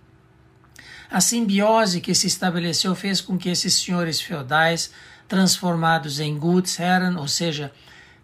A 1.10 1.20
simbiose 1.20 2.00
que 2.00 2.14
se 2.14 2.28
estabeleceu 2.28 2.94
fez 2.94 3.20
com 3.20 3.38
que 3.38 3.50
esses 3.50 3.74
senhores 3.74 4.22
feudais, 4.22 4.92
transformados 5.28 6.20
em 6.20 6.38
Gutsherren, 6.38 7.16
ou 7.16 7.28
seja, 7.28 7.72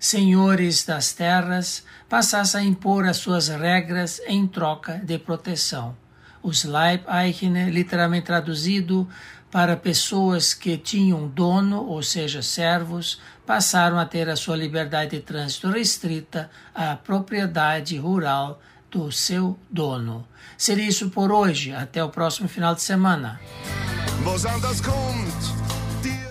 senhores 0.06 0.86
das 0.86 1.14
terras, 1.14 1.84
passassem 2.08 2.62
a 2.62 2.64
impor 2.64 3.08
as 3.08 3.18
suas 3.18 3.48
regras 3.48 4.22
em 4.28 4.46
troca 4.46 5.02
de 5.04 5.18
proteção. 5.18 5.98
Os 6.44 6.64
Leibeigene, 6.64 7.72
literalmente 7.72 8.28
traduzido 8.28 9.10
para 9.50 9.76
pessoas 9.76 10.54
que 10.54 10.78
tinham 10.78 11.28
dono, 11.28 11.84
ou 11.84 12.04
seja, 12.04 12.44
servos, 12.44 13.20
passaram 13.48 13.98
a 13.98 14.06
ter 14.06 14.30
a 14.30 14.36
sua 14.36 14.56
liberdade 14.56 15.12
de 15.18 15.22
trânsito 15.22 15.72
restrita 15.72 16.52
à 16.74 16.96
propriedade 16.96 17.98
rural 17.98 18.62
do 18.92 19.12
seu 19.12 19.58
dono. 19.72 20.28
Seria 20.56 20.88
isso 20.88 21.10
por 21.10 21.32
hoje. 21.32 21.74
Até 21.74 22.04
o 22.04 22.10
próximo 22.10 22.48
final 22.48 22.76
de 22.76 22.84
semana. 22.84 23.40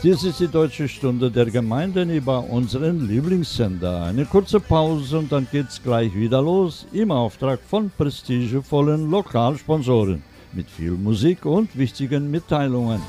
Dies 0.02 0.22
ist 0.22 0.40
die 0.40 0.48
Deutsche 0.48 0.86
Stunde 0.86 1.30
der 1.30 1.46
Gemeinden 1.46 2.10
über 2.10 2.44
unseren 2.44 3.08
Lieblingssender. 3.08 4.04
Eine 4.04 4.26
kurze 4.26 4.60
Pause 4.60 5.18
und 5.18 5.32
dann 5.32 5.46
geht's 5.50 5.82
gleich 5.82 6.14
wieder 6.14 6.42
los 6.42 6.86
im 6.92 7.10
Auftrag 7.10 7.60
von 7.68 7.90
prestigevollen 7.96 9.10
Lokalsponsoren 9.10 10.22
mit 10.52 10.70
viel 10.70 10.92
Musik 10.92 11.46
und 11.46 11.76
wichtigen 11.76 12.30
Mitteilungen. 12.30 13.00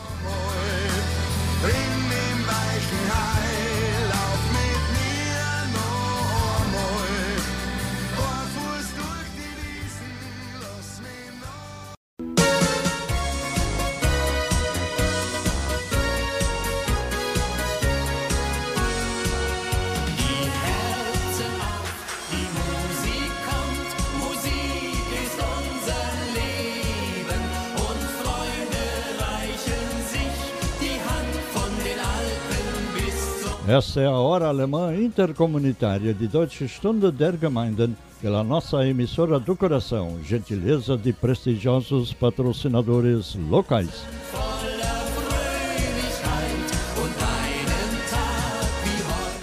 Essa 33.75 33.99
é 33.99 34.05
a 34.05 34.11
Hora 34.11 34.47
Alemã 34.47 34.95
Intercomunitária 34.95 36.13
de 36.13 36.29
Deutsche 36.29 36.65
Stunde 36.65 37.11
der 37.11 37.37
Gemeinden 37.37 37.93
pela 38.21 38.41
nossa 38.41 38.87
emissora 38.87 39.37
do 39.37 39.53
coração, 39.53 40.17
gentileza 40.23 40.95
de 40.95 41.11
prestigiosos 41.11 42.13
patrocinadores 42.13 43.35
locais. 43.35 44.05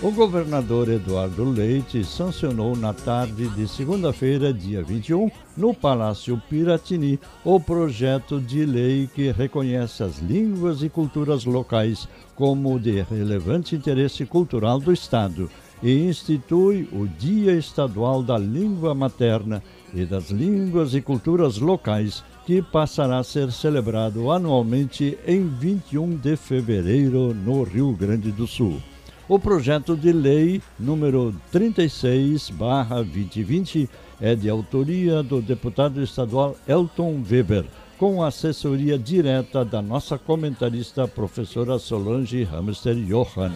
O 0.02 0.10
governador 0.10 0.88
Eduardo 0.88 1.44
Leite 1.44 2.02
sancionou 2.02 2.74
na 2.74 2.92
tarde 2.92 3.46
de 3.50 3.68
segunda-feira, 3.68 4.52
dia 4.52 4.82
21, 4.82 5.30
no 5.56 5.72
Palácio 5.72 6.42
Piratini, 6.50 7.20
o 7.44 7.60
projeto 7.60 8.40
de 8.40 8.66
lei 8.66 9.08
que 9.14 9.30
reconhece 9.30 10.02
as 10.02 10.18
línguas 10.18 10.82
e 10.82 10.88
culturas 10.88 11.44
locais 11.44 12.08
como 12.34 12.80
de 12.80 13.00
relevante 13.02 13.76
interesse 13.76 14.26
cultural 14.26 14.80
do 14.80 14.92
Estado 14.92 15.48
e 15.80 16.08
institui 16.08 16.88
o 16.92 17.06
Dia 17.06 17.52
Estadual 17.52 18.24
da 18.24 18.36
Língua 18.36 18.96
Materna 18.96 19.62
e 19.94 20.04
das 20.04 20.30
Línguas 20.30 20.94
e 20.94 21.00
Culturas 21.00 21.58
Locais, 21.58 22.24
que 22.44 22.60
passará 22.60 23.18
a 23.18 23.24
ser 23.24 23.52
celebrado 23.52 24.32
anualmente 24.32 25.16
em 25.24 25.46
21 25.46 26.16
de 26.16 26.36
fevereiro 26.36 27.32
no 27.32 27.62
Rio 27.62 27.92
Grande 27.92 28.32
do 28.32 28.48
Sul. 28.48 28.82
O 29.32 29.38
projeto 29.38 29.96
de 29.96 30.12
lei 30.12 30.60
número 30.78 31.34
36/2020 31.50 33.88
é 34.20 34.34
de 34.34 34.50
autoria 34.50 35.22
do 35.22 35.40
deputado 35.40 36.02
estadual 36.02 36.54
Elton 36.68 37.22
Weber, 37.26 37.64
com 37.96 38.22
assessoria 38.22 38.98
direta 38.98 39.64
da 39.64 39.80
nossa 39.80 40.18
comentarista 40.18 41.08
professora 41.08 41.78
Solange 41.78 42.44
Hamster 42.44 42.94
Johann. 42.94 43.54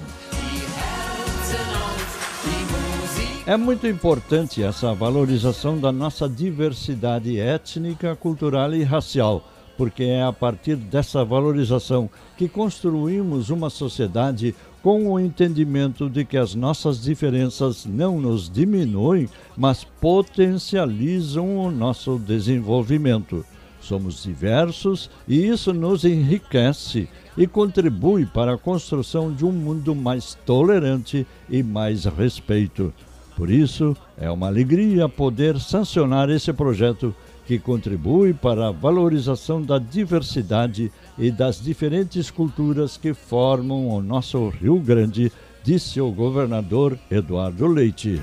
É 3.46 3.58
muito 3.58 3.86
importante 3.86 4.62
essa 4.62 4.94
valorização 4.94 5.78
da 5.78 5.92
nossa 5.92 6.26
diversidade 6.26 7.38
étnica, 7.38 8.16
cultural 8.16 8.74
e 8.74 8.82
racial 8.82 9.44
porque 9.76 10.04
é 10.04 10.22
a 10.22 10.32
partir 10.32 10.76
dessa 10.76 11.24
valorização 11.24 12.08
que 12.36 12.48
construímos 12.48 13.50
uma 13.50 13.68
sociedade 13.68 14.54
com 14.86 15.10
o 15.10 15.18
entendimento 15.18 16.08
de 16.08 16.24
que 16.24 16.36
as 16.36 16.54
nossas 16.54 17.02
diferenças 17.02 17.84
não 17.84 18.20
nos 18.20 18.48
diminuem, 18.48 19.28
mas 19.56 19.82
potencializam 19.82 21.58
o 21.58 21.72
nosso 21.72 22.20
desenvolvimento. 22.20 23.44
Somos 23.80 24.22
diversos 24.22 25.10
e 25.26 25.44
isso 25.44 25.74
nos 25.74 26.04
enriquece 26.04 27.08
e 27.36 27.48
contribui 27.48 28.26
para 28.26 28.54
a 28.54 28.56
construção 28.56 29.32
de 29.32 29.44
um 29.44 29.50
mundo 29.50 29.92
mais 29.92 30.38
tolerante 30.46 31.26
e 31.50 31.64
mais 31.64 32.04
respeito. 32.04 32.94
Por 33.36 33.50
isso, 33.50 33.96
é 34.16 34.30
uma 34.30 34.46
alegria 34.46 35.08
poder 35.08 35.58
sancionar 35.58 36.30
esse 36.30 36.52
projeto 36.52 37.12
que 37.46 37.58
contribui 37.58 38.34
para 38.34 38.68
a 38.68 38.72
valorização 38.72 39.62
da 39.62 39.78
diversidade 39.78 40.90
e 41.16 41.30
das 41.30 41.60
diferentes 41.62 42.30
culturas 42.30 42.96
que 42.96 43.14
formam 43.14 43.88
o 43.88 44.02
nosso 44.02 44.48
Rio 44.48 44.78
Grande, 44.80 45.32
disse 45.62 46.00
o 46.00 46.10
governador 46.10 46.98
Eduardo 47.10 47.66
Leite. 47.66 48.20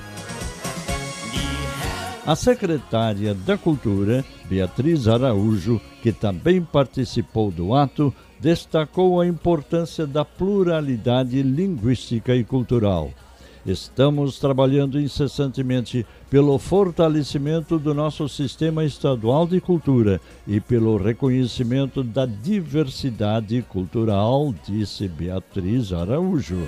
A 2.26 2.36
secretária 2.36 3.34
da 3.34 3.58
Cultura, 3.58 4.24
Beatriz 4.46 5.08
Araújo, 5.10 5.82
que 6.02 6.14
também 6.14 6.62
participou 6.62 7.52
do 7.52 7.76
ato, 7.76 8.14
destacou 8.40 9.20
a 9.20 9.28
importância 9.28 10.08
da 10.08 10.24
pluralidade 10.24 11.42
linguística 11.42 12.36
e 12.36 12.44
cultural. 12.44 13.12
Estamos 13.66 14.40
trabalhando 14.40 15.00
incessantemente 15.00 16.06
pelo 16.30 16.58
fortalecimento 16.58 17.80
do 17.80 17.94
nosso 17.94 18.28
sistema 18.28 18.84
estadual 18.84 19.48
de 19.48 19.62
cultura 19.62 20.20
e 20.46 20.60
pelo 20.60 20.98
reconhecimento 20.98 22.04
da 22.04 22.26
diversidade 22.26 23.62
cultural, 23.62 24.54
disse 24.68 25.08
Beatriz 25.08 25.94
Araújo. 25.94 26.68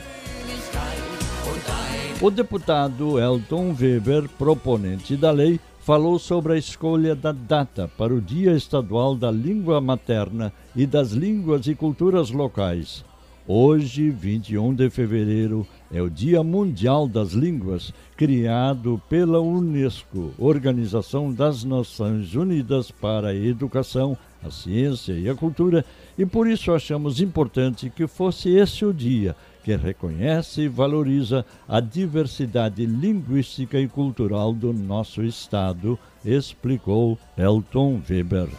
O 2.22 2.32
deputado 2.32 3.20
Elton 3.20 3.76
Weber, 3.78 4.30
proponente 4.38 5.18
da 5.18 5.32
lei, 5.32 5.60
falou 5.82 6.18
sobre 6.18 6.54
a 6.54 6.58
escolha 6.58 7.14
da 7.14 7.34
data 7.34 7.90
para 7.98 8.14
o 8.14 8.22
Dia 8.22 8.54
Estadual 8.54 9.16
da 9.16 9.30
Língua 9.30 9.82
Materna 9.82 10.54
e 10.74 10.86
das 10.86 11.12
Línguas 11.12 11.68
e 11.68 11.76
Culturas 11.76 12.32
Locais. 12.32 13.04
Hoje, 13.48 14.10
21 14.10 14.74
de 14.74 14.90
fevereiro, 14.90 15.68
é 15.96 16.02
o 16.02 16.10
Dia 16.10 16.44
Mundial 16.44 17.08
das 17.08 17.32
Línguas, 17.32 17.94
criado 18.18 19.02
pela 19.08 19.40
Unesco, 19.40 20.34
Organização 20.38 21.32
das 21.32 21.64
Nações 21.64 22.36
Unidas 22.36 22.92
para 22.92 23.30
a 23.30 23.34
Educação, 23.34 24.18
a 24.44 24.52
Ciência 24.52 25.14
e 25.14 25.30
a 25.30 25.34
Cultura, 25.34 25.86
e 26.18 26.26
por 26.26 26.48
isso 26.50 26.74
achamos 26.74 27.22
importante 27.22 27.90
que 27.90 28.08
fosse 28.08 28.50
esse 28.50 28.84
o 28.84 28.94
dia 28.94 29.38
que 29.64 29.74
reconhece 29.74 30.64
e 30.64 30.68
valoriza 30.68 31.46
a 31.66 31.80
diversidade 31.80 32.86
linguística 32.86 33.80
e 33.80 33.88
cultural 33.88 34.52
do 34.52 34.74
nosso 34.74 35.24
Estado, 35.24 35.98
explicou 36.26 37.18
Elton 37.38 38.02
Weber. 38.08 38.50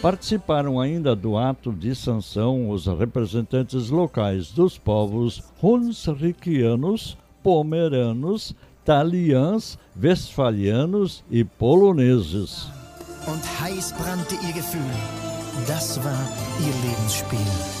Participaram 0.00 0.78
ainda 0.78 1.16
do 1.16 1.36
ato 1.36 1.72
de 1.72 1.94
sanção 1.94 2.70
os 2.70 2.86
representantes 2.86 3.90
locais 3.90 4.52
dos 4.52 4.78
povos 4.78 5.42
hunsriquianos, 5.60 7.18
pomeranos, 7.42 8.54
taliãs, 8.84 9.76
westfalianos 9.96 11.24
e 11.30 11.42
poloneses. 11.42 12.68
Und 13.26 13.42
heiß 13.60 13.92
brannte 13.92 14.36
ihr 14.46 14.52
Gefühl. 14.54 14.80
Das 15.66 15.98
war 16.02 16.28
ihr 16.60 16.74
Lebensspiel. 16.88 17.77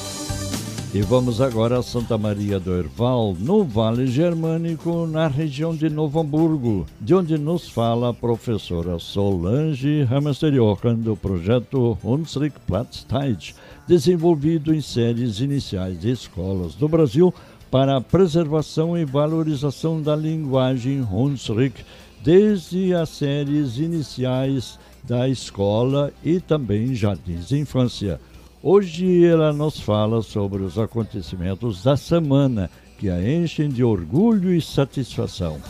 E 0.94 1.02
vamos 1.02 1.42
agora 1.42 1.78
a 1.78 1.82
Santa 1.82 2.16
Maria 2.16 2.58
do 2.58 2.74
Herval, 2.74 3.36
no 3.38 3.62
Vale 3.62 4.06
Germânico, 4.06 5.06
na 5.06 5.28
região 5.28 5.76
de 5.76 5.90
Novo 5.90 6.18
Hamburgo, 6.18 6.86
de 6.98 7.14
onde 7.14 7.36
nos 7.36 7.68
fala 7.68 8.08
a 8.08 8.14
professora 8.14 8.98
Solange 8.98 10.08
Hammerster-Johann 10.10 10.96
do 10.96 11.14
projeto 11.14 11.98
Hunsrück 12.02 12.58
Platzteit, 12.66 13.54
desenvolvido 13.86 14.74
em 14.74 14.80
séries 14.80 15.40
iniciais 15.40 16.00
de 16.00 16.10
escolas 16.10 16.74
do 16.74 16.88
Brasil 16.88 17.34
para 17.70 17.98
a 17.98 18.00
preservação 18.00 18.96
e 18.96 19.04
valorização 19.04 20.00
da 20.00 20.16
linguagem 20.16 21.02
Hunsrück, 21.02 21.84
desde 22.24 22.94
as 22.94 23.10
séries 23.10 23.76
iniciais 23.76 24.78
da 25.04 25.28
escola 25.28 26.10
e 26.24 26.40
também 26.40 26.94
jardins 26.94 27.48
de 27.48 27.58
infância. 27.58 28.18
Hoje 28.60 29.24
ela 29.24 29.52
nos 29.52 29.78
fala 29.78 30.20
sobre 30.20 30.64
os 30.64 30.76
acontecimentos 30.76 31.84
da 31.84 31.96
semana 31.96 32.68
que 32.98 33.08
a 33.08 33.22
enchem 33.22 33.68
de 33.68 33.84
orgulho 33.84 34.52
e 34.52 34.60
satisfação. 34.60 35.60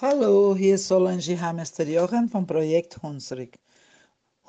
Hallo, 0.00 0.54
hier 0.54 0.76
ist 0.76 0.86
Solange 0.86 1.34
Hamester 1.34 1.86
Johan 1.86 2.26
vom 2.28 2.46
Projekt 2.46 2.96
Hunsrück. 3.02 3.58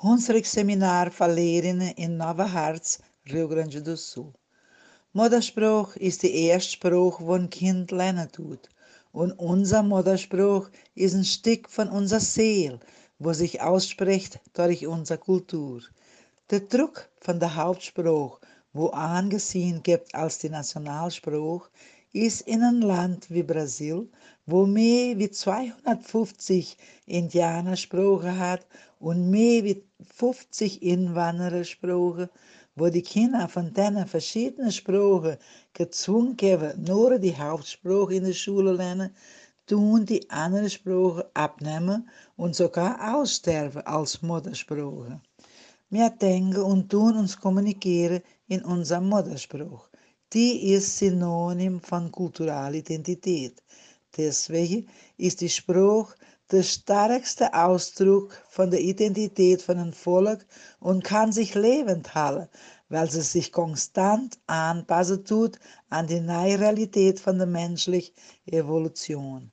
Hunsrück 0.02 0.46
Seminar 0.46 1.12
Lehrerinnen 1.28 1.92
in 1.98 2.16
Nova 2.16 2.50
Hartz, 2.50 3.00
Rio 3.26 3.48
Grande 3.48 3.82
do 3.82 3.98
Sul. 3.98 4.32
Mutterspruch 5.12 5.94
ist 5.96 6.22
die 6.22 6.34
erste 6.46 6.72
Spruch, 6.72 7.20
wo 7.20 7.34
ein 7.34 7.50
Kind 7.50 7.90
lernen 7.90 8.32
tut. 8.32 8.70
Und 9.16 9.32
unser 9.38 9.82
Mutterspruch 9.82 10.68
ist 10.94 11.14
ein 11.14 11.24
Stück 11.24 11.70
von 11.70 11.88
unserer 11.88 12.20
Seele, 12.20 12.80
wo 13.18 13.32
sich 13.32 13.62
ausspricht 13.62 14.40
durch 14.52 14.86
unsere 14.86 15.18
Kultur. 15.18 15.80
Der 16.50 16.60
Druck 16.60 17.08
von 17.22 17.40
der 17.40 17.56
Hauptspruch, 17.56 18.38
wo 18.74 18.88
angesehen 18.88 19.82
gibt 19.82 20.14
als 20.14 20.36
die 20.36 20.50
Nationalspruch, 20.50 21.70
ist 22.12 22.42
in 22.42 22.62
einem 22.62 22.82
Land 22.82 23.30
wie 23.30 23.42
Brasil, 23.42 24.06
wo 24.44 24.66
mehr 24.66 25.18
wie 25.18 25.30
250 25.30 26.76
Indianersprachen 27.06 28.38
hat 28.38 28.66
und 29.00 29.30
mehr 29.30 29.64
wie 29.64 29.82
50 30.14 30.82
Inwanderersprachen, 30.82 32.28
wo 32.76 32.90
die 32.90 33.02
Kinder 33.02 33.48
von 33.48 33.72
diesen 33.72 34.06
verschiedenen 34.06 34.70
Sprachen 34.70 35.38
gezwungen 35.72 36.38
werden, 36.40 36.84
nur 36.84 37.18
die 37.18 37.36
Hauptsprache 37.36 38.14
in 38.14 38.24
der 38.24 38.34
Schule 38.34 38.72
lernen, 38.72 39.10
tun 39.66 40.04
die 40.04 40.28
anderen 40.30 40.70
Sprachen 40.70 41.24
abnehmen 41.34 42.08
und 42.36 42.54
sogar 42.54 43.14
aussterben 43.14 43.82
als 43.86 44.22
Muttersprache. 44.22 45.20
Wir 45.88 46.10
denken 46.10 46.62
und 46.62 46.90
tun 46.90 47.16
uns 47.16 47.38
kommunizieren 47.38 48.20
in 48.46 48.62
unserem 48.62 49.08
Muttersprache. 49.08 49.88
Die 50.32 50.72
ist 50.72 50.98
Synonym 50.98 51.80
von 51.80 52.12
kultureller 52.12 52.74
Identität. 52.74 53.62
Deswegen 54.16 54.88
ist 55.16 55.40
die 55.40 55.48
Sprache 55.48 56.14
der 56.52 56.62
stärkste 56.62 57.52
Ausdruck 57.54 58.40
von 58.48 58.70
der 58.70 58.80
Identität 58.80 59.62
von 59.62 59.78
einem 59.78 59.92
Volk 59.92 60.46
und 60.78 61.02
kann 61.02 61.32
sich 61.32 61.54
lebend 61.54 62.14
halten, 62.14 62.48
weil 62.88 63.10
sie 63.10 63.22
sich 63.22 63.50
konstant 63.50 64.38
anpassen 64.46 65.24
tut 65.24 65.58
an 65.90 66.06
die 66.06 66.20
neue 66.20 66.60
Realität 66.60 67.18
von 67.18 67.38
der 67.38 67.48
menschlichen 67.48 68.14
Evolution. 68.46 69.50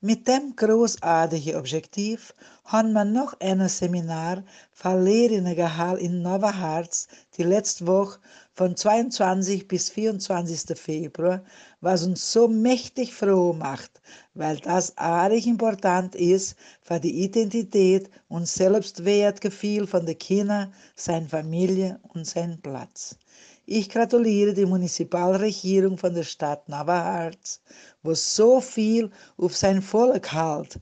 Mit 0.00 0.28
dem 0.28 0.54
großartigen 0.54 1.56
Objektiv 1.56 2.32
haben 2.64 2.92
wir 2.92 3.04
noch 3.04 3.34
ein 3.40 3.68
Seminar 3.68 4.44
für 4.70 4.96
Lehrerinnen 4.96 5.56
gehalten 5.56 6.04
in 6.04 6.22
Nova 6.22 6.54
Hartz 6.54 7.08
die 7.36 7.42
letzte 7.42 7.84
Woche 7.88 8.20
von 8.54 8.76
22 8.76 9.66
bis 9.66 9.90
24. 9.90 10.78
Februar, 10.78 11.42
was 11.80 12.04
uns 12.04 12.32
so 12.32 12.46
mächtig 12.46 13.12
froh 13.12 13.52
macht, 13.52 14.00
weil 14.34 14.58
das 14.58 14.96
arg 14.96 15.44
important 15.44 16.14
ist 16.14 16.54
für 16.80 17.00
die 17.00 17.24
Identität 17.24 18.08
und 18.28 18.46
Selbstwertgefühl 18.46 19.88
von 19.88 20.06
den 20.06 20.16
Kindern, 20.16 20.72
seiner 20.94 21.28
Familie 21.28 21.98
und 22.14 22.24
seinem 22.24 22.60
Platz. 22.60 23.16
Ich 23.70 23.90
gratuliere 23.90 24.54
die 24.54 24.64
Municipalregierung 24.64 25.98
von 25.98 26.14
der 26.14 26.22
Stadt 26.22 26.68
Nova 26.68 27.04
Hartz, 27.04 27.60
wo 28.08 28.14
so 28.14 28.62
viel 28.62 29.10
auf 29.36 29.54
sein 29.54 29.82
Volk 29.82 30.32
hält, 30.32 30.80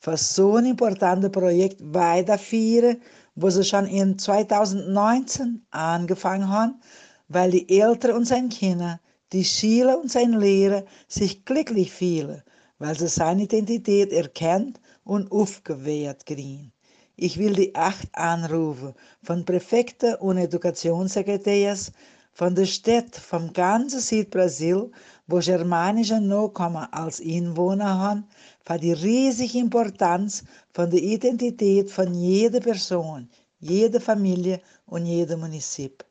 für 0.00 0.16
so 0.16 0.56
ein 0.56 0.66
importantes 0.66 1.30
Projekt 1.30 1.80
weiterführen, 1.80 3.00
wo 3.36 3.48
sie 3.48 3.62
schon 3.62 3.86
in 3.86 4.18
2019 4.18 5.64
angefangen 5.70 6.48
haben, 6.48 6.80
weil 7.28 7.52
die 7.52 7.80
Eltern 7.80 8.16
und 8.16 8.24
seine 8.24 8.48
Kinder, 8.48 9.00
die 9.32 9.44
Schüler 9.44 10.00
und 10.00 10.10
seine 10.10 10.36
Lehrer 10.38 10.84
sich 11.06 11.44
glücklich 11.44 11.92
fühlen, 11.92 12.42
weil 12.80 12.98
sie 12.98 13.06
seine 13.06 13.44
Identität 13.44 14.12
erkennt 14.12 14.80
und 15.04 15.30
aufgewehrt 15.30 16.26
kriegen. 16.26 16.72
Ich 17.14 17.38
will 17.38 17.54
die 17.54 17.74
acht 17.76 18.08
anrufen 18.14 18.94
von 19.22 19.44
Präfekten 19.44 20.16
und 20.16 20.38
Edukationssekretärs 20.38 21.92
von 22.32 22.54
der 22.54 22.66
Stadt 22.66 23.16
vom 23.16 23.52
ganzen 23.52 24.00
Südbrasil, 24.00 24.90
wo 25.28 25.38
germanische 25.40 26.20
Nachkommen 26.20 26.88
als 26.90 27.20
Einwohner 27.20 27.98
haben, 27.98 28.24
für 28.66 28.78
die 28.78 28.92
riesige 28.92 29.58
Importanz 29.58 30.42
von 30.72 30.90
der 30.90 31.02
Identität 31.02 31.90
von 31.90 32.14
jeder 32.14 32.60
Person, 32.60 33.28
jeder 33.60 34.00
Familie 34.00 34.60
und 34.86 35.04
jedem 35.04 35.40
Munizip. 35.40 36.04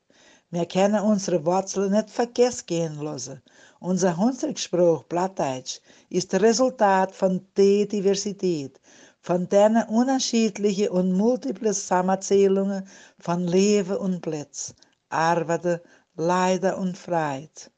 Wir 0.51 0.65
können 0.65 1.03
unsere 1.03 1.43
Wurzeln 1.45 1.91
nicht 1.91 2.09
vergessen 2.11 2.65
gehen 2.67 3.01
lassen. 3.01 3.41
Unser 3.79 4.15
Hundsrückspruch, 4.15 5.07
Plattdeutsch, 5.09 5.81
ist 6.09 6.33
Resultat 6.35 7.13
von 7.13 7.45
der 7.57 7.85
Diversität, 7.85 8.79
von 9.19 9.49
den 9.49 9.77
unterschiedlichen 9.89 10.89
und 10.89 11.11
multiplen 11.11 11.73
Zusammenzählungen 11.73 12.87
von 13.19 13.45
Leben 13.45 13.97
und 13.97 14.21
Platz, 14.21 14.73
Arbeiten, 15.09 15.81
Leider 16.15 16.77
und 16.77 16.97
Freiheit, 16.97 17.71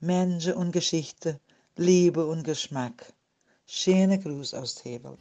Menschen 0.00 0.54
und 0.54 0.72
Geschichte, 0.72 1.40
Liebe 1.76 2.26
und 2.26 2.44
Geschmack. 2.44 3.14
Schöne 3.66 4.18
Gruß 4.18 4.54
aus 4.54 4.74
Tebel. 4.74 5.16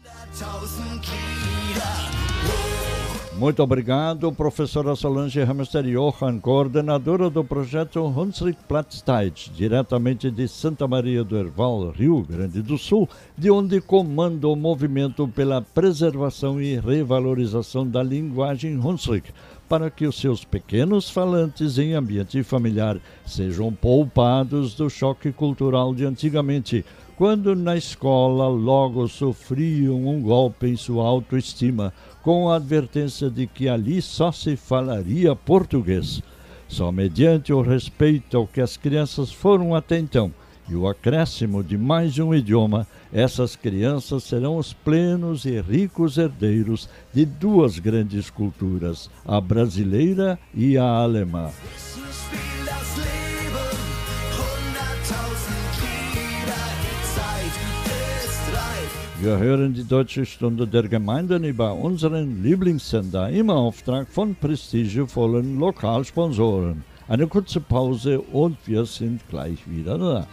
Muito 3.37 3.61
obrigado, 3.61 4.31
professora 4.31 4.95
Solange 4.95 5.45
Hamster 5.45 5.85
Johan, 5.85 6.39
coordenadora 6.39 7.29
do 7.29 7.43
projeto 7.43 8.05
Hunsrück 8.05 8.57
Platzteit, 8.65 9.51
diretamente 9.53 10.31
de 10.31 10.47
Santa 10.47 10.87
Maria 10.87 11.21
do 11.21 11.35
Herval, 11.35 11.89
Rio 11.89 12.21
Grande 12.23 12.61
do 12.61 12.77
Sul, 12.77 13.09
de 13.37 13.51
onde 13.51 13.81
comanda 13.81 14.47
o 14.47 14.55
movimento 14.55 15.27
pela 15.27 15.61
preservação 15.61 16.61
e 16.61 16.79
revalorização 16.79 17.85
da 17.85 18.01
linguagem 18.01 18.79
Hunsrück, 18.79 19.33
para 19.67 19.89
que 19.89 20.05
os 20.05 20.15
seus 20.15 20.43
pequenos 20.43 21.09
falantes 21.09 21.77
em 21.77 21.93
ambiente 21.93 22.43
familiar 22.43 22.99
sejam 23.25 23.73
poupados 23.73 24.75
do 24.75 24.89
choque 24.89 25.31
cultural 25.31 25.93
de 25.93 26.05
antigamente, 26.05 26.85
quando 27.17 27.55
na 27.55 27.75
escola 27.75 28.47
logo 28.47 29.07
sofriam 29.07 30.07
um 30.07 30.21
golpe 30.21 30.67
em 30.67 30.75
sua 30.75 31.05
autoestima, 31.05 31.93
com 32.21 32.49
a 32.49 32.57
advertência 32.57 33.29
de 33.29 33.47
que 33.47 33.69
ali 33.69 34.01
só 34.01 34.31
se 34.31 34.55
falaria 34.55 35.35
português. 35.35 36.21
Só 36.67 36.91
mediante 36.91 37.53
o 37.53 37.61
respeito 37.61 38.37
ao 38.37 38.47
que 38.47 38.59
as 38.59 38.75
crianças 38.75 39.31
foram 39.31 39.75
até 39.75 39.97
então 39.99 40.31
e 40.67 40.75
o 40.75 40.87
acréscimo 40.87 41.63
de 41.63 41.77
mais 41.77 42.17
um 42.19 42.33
idioma, 42.33 42.87
essas 43.13 43.55
crianças 43.55 44.23
serão 44.23 44.57
os 44.57 44.73
plenos 44.73 45.45
e 45.45 45.61
ricos 45.61 46.17
herdeiros 46.17 46.89
de 47.13 47.25
duas 47.25 47.79
grandes 47.79 48.29
culturas, 48.29 49.09
a 49.25 49.39
brasileira 49.39 50.39
e 50.53 50.77
a 50.77 50.85
alemã. 50.85 51.51
Wir 59.25 59.39
hören 59.39 59.73
die 59.73 59.83
Deutsche 59.83 60.23
Stunde 60.25 60.67
der 60.67 60.87
Gemeinden 60.87 61.45
über 61.45 61.73
unseren 61.73 62.43
Lieblingssender 62.43 63.29
im 63.29 63.49
Auftrag 63.49 64.07
von 64.07 64.35
prestigevollen 64.35 65.57
Lokalsponsoren. 65.57 66.83
Eine 67.07 67.25
kurze 67.25 67.59
Pause 67.59 68.19
und 68.21 68.57
wir 68.67 68.85
sind 68.85 69.27
gleich 69.29 69.59
wieder 69.67 69.97
da. 69.97 70.27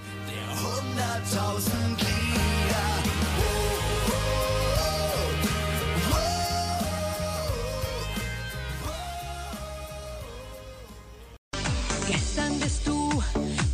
Gestern 12.09 12.59
bist 12.61 12.87
du 12.87 13.23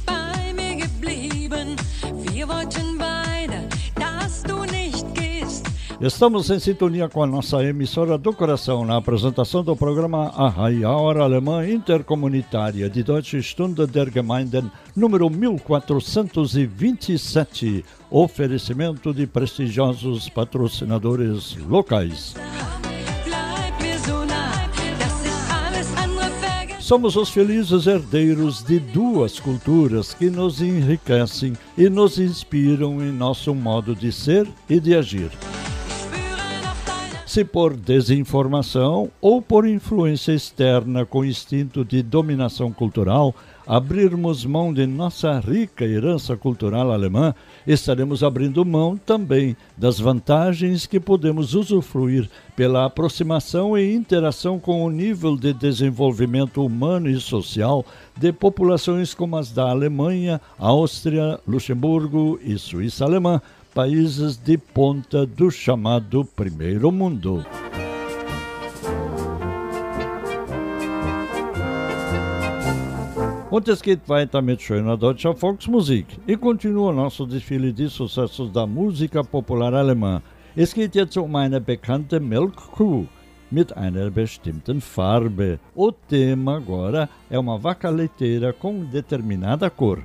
bei 0.05 0.53
mir 0.55 0.77
geblieben. 0.77 1.77
Wir 2.33 2.49
wollten 2.49 2.99
beide, 2.99 3.18
Estamos 6.01 6.49
em 6.49 6.61
sintonia 6.61 7.09
com 7.09 7.25
a 7.25 7.27
nossa 7.27 7.61
emissora 7.65 8.17
do 8.17 8.33
coração 8.33 8.85
na 8.85 8.99
apresentação 8.99 9.65
do 9.65 9.75
programa 9.75 10.29
Arraial 10.29 11.03
Hora 11.03 11.25
Alemã 11.25 11.69
Intercomunitária 11.69 12.89
de 12.89 13.03
Deutsche 13.03 13.43
Stunde 13.43 13.85
der 13.85 14.09
Gemeinden 14.09 14.71
número 14.95 15.29
1427. 15.29 17.85
Oferecimento 18.09 19.13
de 19.13 19.27
prestigiosos 19.27 20.29
patrocinadores 20.29 21.57
locais. 21.57 22.37
Somos 26.79 27.17
os 27.17 27.29
felizes 27.29 27.89
herdeiros 27.89 28.63
de 28.63 28.79
duas 28.79 29.41
culturas 29.41 30.15
que 30.15 30.31
nos 30.31 30.63
enriquecem 30.63 31.55
e 31.77 31.91
nos 31.91 32.21
inspiram 32.21 33.03
em 33.03 33.11
nosso 33.11 33.53
modo 33.53 33.97
de 33.97 34.13
ser 34.13 34.47
e 34.71 34.79
de 34.79 34.95
agir. 34.95 35.33
Se 37.39 37.45
por 37.45 37.77
desinformação 37.77 39.13
ou 39.21 39.41
por 39.41 39.65
influência 39.65 40.33
externa 40.33 41.07
com 41.07 41.25
instinto 41.25 41.85
de 41.85 42.03
dominação 42.03 42.73
cultural, 42.73 43.33
abrirmos 43.65 44.45
mão 44.45 44.75
de 44.75 44.85
nossa 44.89 45.39
rica 45.39 45.85
herança 45.85 46.37
cultural 46.37 46.91
alemã, 46.91 47.33
estaremos 47.65 48.25
abrindo 48.25 48.65
mão 48.65 48.97
também 48.97 49.57
das 49.77 50.01
vantagens 50.01 50.85
que 50.85 50.99
podemos 50.99 51.55
usufruir 51.55 52.29
pela 52.57 52.87
aproximação 52.87 53.79
e 53.79 53.95
interação 53.95 54.59
com 54.59 54.85
o 54.85 54.91
nível 54.91 55.37
de 55.37 55.53
desenvolvimento 55.53 56.65
humano 56.65 57.09
e 57.09 57.21
social 57.21 57.87
de 58.17 58.33
populações 58.33 59.15
como 59.15 59.37
as 59.37 59.53
da 59.53 59.71
Alemanha, 59.71 60.41
Áustria, 60.59 61.39
Luxemburgo 61.47 62.41
e 62.43 62.59
Suíça 62.59 63.05
alemã, 63.05 63.41
países 63.79 64.37
de 64.37 64.59
ponta 64.59 65.25
do 65.25 65.53
chamado 65.53 66.25
Primeiro 66.25 66.91
Mundo. 66.91 67.45
Und 73.53 73.69
es 73.69 73.81
geht 73.81 74.09
weiter 74.09 74.43
mit 74.43 74.61
schöner 74.61 74.97
deutscher 74.97 75.33
Volksmusik. 75.33 76.07
E 76.27 76.37
continua 76.37 76.93
nosso 76.93 77.25
desfile 77.25 77.73
de 77.73 77.89
sucessos 77.89 78.51
da 78.51 78.67
Música 78.67 79.23
popular 79.23 79.73
alemã. 79.73 80.23
Es 80.57 80.75
geht 80.75 80.97
jetzt 80.97 81.17
um 81.17 81.37
eine 81.37 81.61
bekannte 81.61 82.19
Melkkuh 82.19 83.07
mit 83.49 83.77
einer 83.77 84.11
bestimmten 84.11 84.81
Farbe. 84.81 85.61
O 85.73 85.93
tema 85.93 86.57
agora 86.57 87.09
é 87.31 87.39
uma 87.39 87.57
vaca 87.57 87.91
leiteira 87.91 88.53
com 88.53 88.85
determinada 88.87 89.71
cor. 89.71 90.03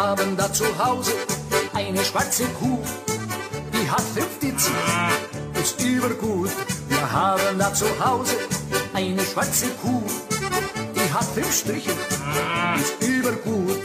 Haben 0.00 0.34
da 0.36 0.50
zu 0.50 0.64
Hause 0.82 1.12
eine 1.74 2.02
schwarze 2.02 2.44
Kuh, 2.58 2.78
die 3.74 3.90
hat 3.90 4.00
50 4.00 4.58
Zähne, 4.58 5.60
ist 5.60 5.78
übergut. 5.82 6.50
Wir 6.88 7.12
haben 7.12 7.58
da 7.58 7.72
zu 7.74 7.86
Hause 8.02 8.34
eine 8.94 9.22
schwarze 9.22 9.66
Kuh, 9.82 10.02
die 10.96 11.08
hat 11.12 11.26
fünf 11.34 11.52
Striche, 11.52 11.92
ist 12.80 12.94
übergut. 13.06 13.80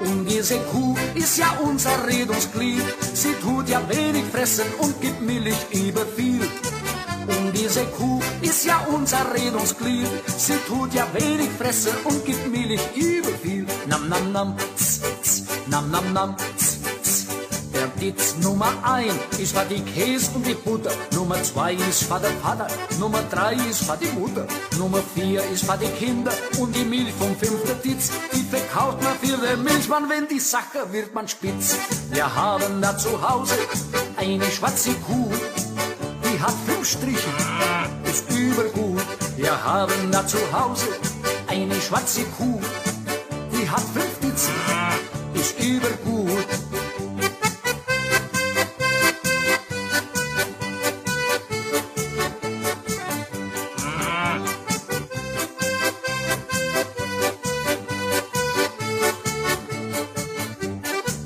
Und 0.00 0.26
diese 0.26 0.58
Kuh 0.70 0.96
ist 1.14 1.38
ja 1.38 1.56
unser 1.62 1.96
Redungsglied, 2.06 2.82
sie 3.14 3.34
tut 3.40 3.68
ja 3.68 3.80
wenig 3.88 4.24
fressen 4.32 4.66
und 4.78 5.00
gibt 5.00 5.20
Milch 5.20 5.62
über 5.70 6.04
viel. 6.16 6.42
Ja 9.16 9.22
unser 9.22 9.34
Redungsglied, 9.34 10.08
sie 10.36 10.56
tut 10.66 10.94
ja 10.94 11.06
wenig 11.12 11.50
fressen 11.58 11.92
und 12.04 12.24
gibt 12.24 12.46
Milch 12.48 12.80
über 12.94 13.30
viel. 13.42 13.66
Nam 13.86 14.08
nam 14.08 14.32
nam, 14.32 14.56
tss, 14.76 15.00
tss, 15.22 15.42
nam 15.66 15.90
nam 15.90 16.12
nam, 16.12 16.36
tss, 16.56 16.78
tss. 17.02 17.26
Der 17.72 17.88
Ditz 18.00 18.36
Nummer 18.42 18.72
1 18.82 19.12
ist 19.38 19.56
für 19.56 19.66
die 19.66 19.82
Käse 19.82 20.30
und 20.34 20.46
die 20.46 20.54
Butter. 20.54 20.90
Nummer 21.14 21.42
2 21.42 21.74
ist 21.74 22.04
für 22.04 22.18
den 22.18 22.36
Vater. 22.40 22.68
Nummer 22.98 23.22
3 23.30 23.54
ist 23.70 23.84
für 23.84 23.98
die 23.98 24.18
Mutter. 24.18 24.46
Nummer 24.78 25.02
4 25.14 25.42
ist 25.52 25.64
für 25.64 25.76
die 25.76 26.04
Kinder. 26.04 26.32
Und 26.58 26.74
die 26.74 26.84
Milch 26.84 27.12
vom 27.18 27.36
fünften 27.36 27.82
Ditz, 27.82 28.10
die 28.32 28.42
verkauft 28.44 29.02
man 29.02 29.14
für 29.18 29.36
den 29.36 29.62
Milchmann. 29.62 30.08
Wenn 30.08 30.26
die 30.26 30.40
Sache 30.40 30.90
wird 30.90 31.14
man 31.14 31.28
spitz. 31.28 31.76
Wir 32.10 32.34
haben 32.34 32.80
da 32.80 32.96
zu 32.96 33.10
Hause 33.20 33.54
eine 34.16 34.50
schwarze 34.50 34.94
Kuh. 35.06 35.30
Die 36.24 36.40
hat 36.40 36.54
fünf 36.66 36.88
Striche, 36.88 37.30
ist 38.04 38.30
übergut. 38.30 38.75
Wir 39.36 39.64
haben 39.64 40.10
da 40.10 40.26
zu 40.26 40.38
Hause 40.50 40.86
eine 41.46 41.78
schwarze 41.78 42.24
Kuh. 42.24 42.58
Die 43.52 43.68
hat 43.68 43.82
fünf 43.82 44.18
Ditze, 44.20 44.50
ist 45.34 45.60
übergut. 45.60 46.46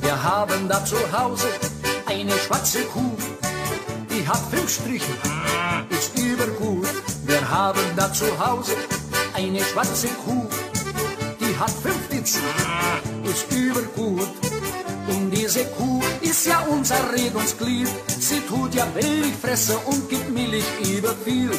Wir 0.01 0.23
haben 0.23 0.69
da 0.69 0.85
zu 0.85 0.97
Hause 1.13 1.47
eine 2.07 2.33
schwarze 2.33 2.83
Kuh, 2.87 3.17
die 4.11 4.27
hat 4.27 4.41
fünf 4.51 4.69
Striche, 4.69 5.13
zu 8.21 8.39
Hause 8.39 8.73
eine 9.33 9.61
schwarze 9.65 10.09
Kuh, 10.09 10.47
die 11.41 11.59
hat 11.59 11.71
fünf 11.71 12.07
Ditzen, 12.13 12.43
ist 13.25 13.51
übergut. 13.51 14.29
Und 15.09 15.31
diese 15.31 15.65
Kuh 15.77 16.03
ist 16.21 16.45
ja 16.47 16.61
unser 16.69 17.01
Redungsglied, 17.15 17.89
sie 18.19 18.41
tut 18.41 18.75
ja 18.75 18.87
wenig 18.95 19.35
fressen 19.41 19.77
und 19.87 20.07
gibt 20.11 20.29
Milch 20.29 20.67
über 20.87 21.15
viel. 21.25 21.51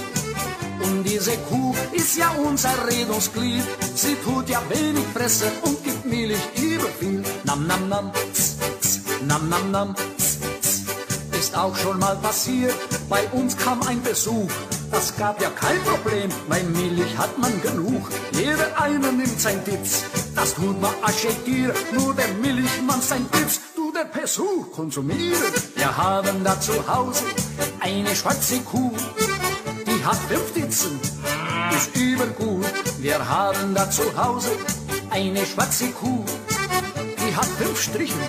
Und 0.83 1.03
diese 1.03 1.35
Kuh 1.49 1.73
ist 1.93 2.15
ja 2.15 2.29
unser 2.29 2.75
Redungsglied, 2.87 3.63
sie 3.95 4.15
tut 4.23 4.47
ja 4.47 4.61
wenig 4.69 5.07
fressen 5.15 5.51
und 5.63 5.83
gibt 5.83 6.05
Milch 6.05 6.45
über 6.61 6.89
viel. 6.99 7.23
Nam 7.43 7.65
nam 7.65 7.89
nam, 7.89 8.11
tss, 8.33 8.57
tss, 8.81 8.99
nam 9.27 9.49
nam 9.49 9.71
nam, 9.71 9.95
tss. 10.17 10.37
Ist 11.39 11.57
auch 11.57 11.75
schon 11.75 11.97
mal 11.97 12.15
passiert, 12.17 12.75
bei 13.09 13.27
uns 13.29 13.57
kam 13.57 13.81
ein 13.87 13.99
Besuch. 14.03 14.51
Das 14.91 15.15
gab 15.17 15.41
ja 15.41 15.49
kein 15.49 15.81
Problem, 15.83 16.29
weil 16.47 16.63
Milch 16.63 17.17
hat 17.17 17.37
man 17.37 17.61
genug. 17.61 18.09
Jeder 18.31 18.79
eine 18.79 19.11
nimmt 19.11 19.39
sein 19.39 19.63
Ditz, 19.63 20.03
das 20.35 20.53
tut 20.53 20.79
man 20.81 20.93
aschetieren. 21.01 21.75
Nur 21.93 22.13
der 22.13 22.27
Milchmann 22.41 23.01
sein 23.01 23.25
Ditz, 23.31 23.61
du 23.75 23.91
der 23.91 24.05
Besuch 24.05 24.71
konsumieren. 24.71 25.53
Wir 25.75 25.95
haben 25.95 26.43
da 26.43 26.59
zu 26.59 26.73
Hause 26.87 27.23
eine 27.79 28.15
schwarze 28.15 28.59
Kuh, 28.59 28.91
die 29.87 30.05
hat 30.05 30.17
fünf 30.29 30.53
Ditzen, 30.53 30.99
ist 31.75 31.95
übergut. 31.95 32.65
Wir 32.99 33.27
haben 33.27 33.73
da 33.73 33.89
zu 33.89 34.03
Hause 34.15 34.51
eine 35.09 35.45
schwarze 35.45 35.87
Kuh, 35.91 36.23
die 37.17 37.35
hat 37.35 37.47
fünf 37.57 37.81
Strichen, 37.81 38.21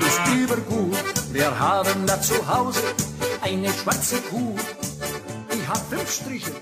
ist 0.00 0.34
übergut. 0.34 0.96
Wir 1.32 1.58
haben 1.58 2.06
da 2.06 2.20
zu 2.20 2.34
Hause 2.48 2.82
eine 3.42 3.72
schwarze 3.72 4.16
Kuh, 4.30 4.56
hat 5.72 5.82
fünf 5.88 6.10
Striche, 6.10 6.52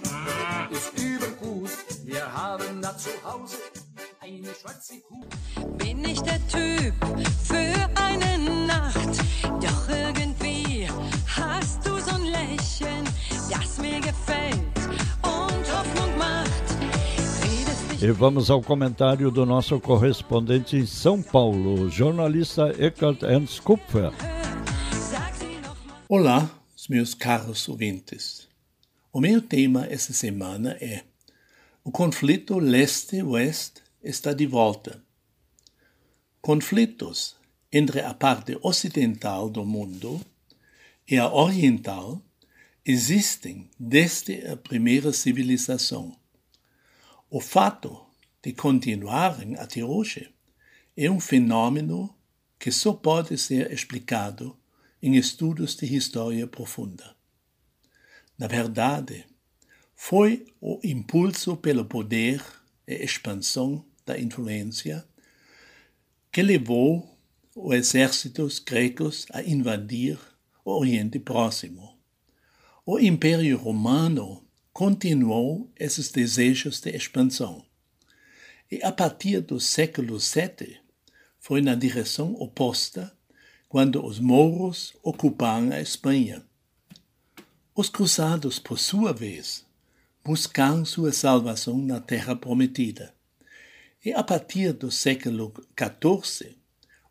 ist 0.70 0.92
übergut. 0.98 1.70
Wir 2.04 2.32
haben 2.32 2.80
da 2.80 2.96
zu 2.96 3.10
Hause 3.24 3.56
eine 4.20 4.54
schwarze 4.54 5.00
Kuh. 5.00 5.24
Bin 5.78 6.04
ich 6.04 6.20
der 6.20 6.40
Typ 6.46 6.94
für 7.42 7.74
eine 7.96 8.66
Nacht? 8.66 9.14
Doch 9.42 9.88
irgendwie 9.88 10.88
hast 11.26 11.84
du 11.84 11.98
so 11.98 12.14
ein 12.14 12.26
Lächeln, 12.38 13.04
das 13.50 13.78
mir 13.78 14.00
gefällt 14.00 14.76
und 15.22 15.64
Hoffnung 15.74 16.18
macht. 16.18 16.66
E 18.02 18.12
vamos 18.12 18.48
ao 18.50 18.62
comentário 18.62 19.30
do 19.30 19.44
nosso 19.44 19.78
correspondente 19.80 20.76
em 20.76 20.86
São 20.86 21.22
Paulo, 21.22 21.88
jornalista 21.88 22.72
Eckhart 22.78 23.22
Ernst 23.22 23.62
Kupfer. 23.62 24.12
Olá, 26.08 26.48
os 26.76 26.88
meus 26.88 27.12
caros 27.12 27.68
ouvintes. 27.68 28.39
O 29.12 29.20
meu 29.20 29.42
tema 29.42 29.86
essa 29.86 30.12
semana 30.12 30.78
é 30.80 31.02
O 31.82 31.90
conflito 31.90 32.60
leste-oeste 32.60 33.82
está 34.00 34.32
de 34.32 34.46
volta. 34.46 35.02
Conflitos 36.40 37.34
entre 37.72 38.02
a 38.02 38.14
parte 38.14 38.56
ocidental 38.62 39.50
do 39.50 39.64
mundo 39.64 40.24
e 41.08 41.18
a 41.18 41.28
oriental 41.28 42.22
existem 42.86 43.68
desde 43.76 44.46
a 44.46 44.56
primeira 44.56 45.12
civilização. 45.12 46.16
O 47.28 47.40
fato 47.40 48.06
de 48.40 48.52
continuarem 48.52 49.56
até 49.56 49.84
hoje 49.84 50.32
é 50.96 51.10
um 51.10 51.18
fenômeno 51.18 52.14
que 52.60 52.70
só 52.70 52.92
pode 52.92 53.36
ser 53.38 53.72
explicado 53.72 54.56
em 55.02 55.16
estudos 55.16 55.74
de 55.74 55.96
história 55.96 56.46
profunda. 56.46 57.19
Na 58.40 58.46
verdade, 58.46 59.26
foi 59.94 60.46
o 60.62 60.80
impulso 60.82 61.58
pelo 61.58 61.84
poder 61.84 62.42
e 62.88 62.94
expansão 62.94 63.84
da 64.06 64.18
influência 64.18 65.04
que 66.32 66.40
levou 66.40 67.06
os 67.54 67.74
exércitos 67.74 68.58
gregos 68.58 69.26
a 69.30 69.42
invadir 69.42 70.18
o 70.64 70.70
Oriente 70.70 71.18
Próximo. 71.18 71.98
O 72.86 72.98
Império 72.98 73.58
Romano 73.58 74.42
continuou 74.72 75.70
esses 75.78 76.10
desejos 76.10 76.80
de 76.80 76.96
expansão 76.96 77.62
e, 78.70 78.82
a 78.82 78.90
partir 78.90 79.42
do 79.42 79.60
século 79.60 80.16
VII, 80.18 80.78
foi 81.38 81.60
na 81.60 81.74
direção 81.74 82.32
oposta 82.36 83.14
quando 83.68 84.02
os 84.02 84.18
mouros 84.18 84.94
ocuparam 85.02 85.72
a 85.72 85.80
Espanha. 85.82 86.42
Os 87.74 87.88
cruzados, 87.88 88.58
por 88.58 88.80
sua 88.80 89.12
vez, 89.12 89.64
buscaram 90.24 90.84
sua 90.84 91.12
salvação 91.12 91.78
na 91.78 92.00
Terra 92.00 92.34
Prometida. 92.34 93.14
E 94.04 94.12
a 94.12 94.24
partir 94.24 94.72
do 94.72 94.90
século 94.90 95.54
XIV, 95.78 96.56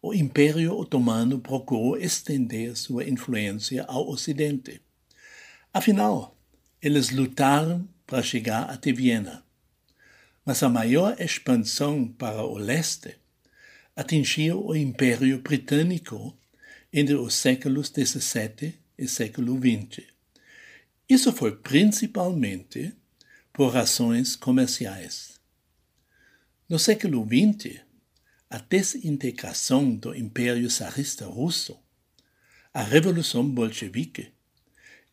o 0.02 0.14
Império 0.14 0.78
Otomano 0.78 1.40
procurou 1.40 1.98
estender 1.98 2.76
sua 2.76 3.08
influência 3.08 3.86
ao 3.86 4.10
Ocidente. 4.10 4.82
Afinal, 5.74 6.38
eles 6.82 7.10
lutaram 7.10 7.88
para 8.06 8.22
chegar 8.22 8.70
até 8.70 8.92
Viena. 8.92 9.44
Mas 10.46 10.62
a 10.62 10.68
maior 10.68 11.16
expansão 11.22 12.06
para 12.06 12.44
o 12.44 12.58
leste 12.58 13.16
atingiu 13.96 14.66
o 14.66 14.76
Império 14.76 15.40
Britânico 15.40 16.38
entre 16.92 17.16
os 17.16 17.34
séculos 17.34 17.88
XVII 17.88 18.76
e 18.98 19.08
século 19.08 19.58
XX. 19.58 20.19
Isso 21.10 21.34
foi 21.34 21.56
principalmente 21.56 22.96
por 23.52 23.74
razões 23.74 24.36
comerciais. 24.36 25.40
No 26.70 26.78
século 26.78 27.26
XX, 27.26 27.80
a 28.48 28.60
desintegração 28.60 29.96
do 29.96 30.16
Império 30.16 30.68
Tsarista 30.68 31.26
Russo, 31.26 31.80
a 32.72 32.84
Revolução 32.84 33.44
Bolchevique 33.50 34.32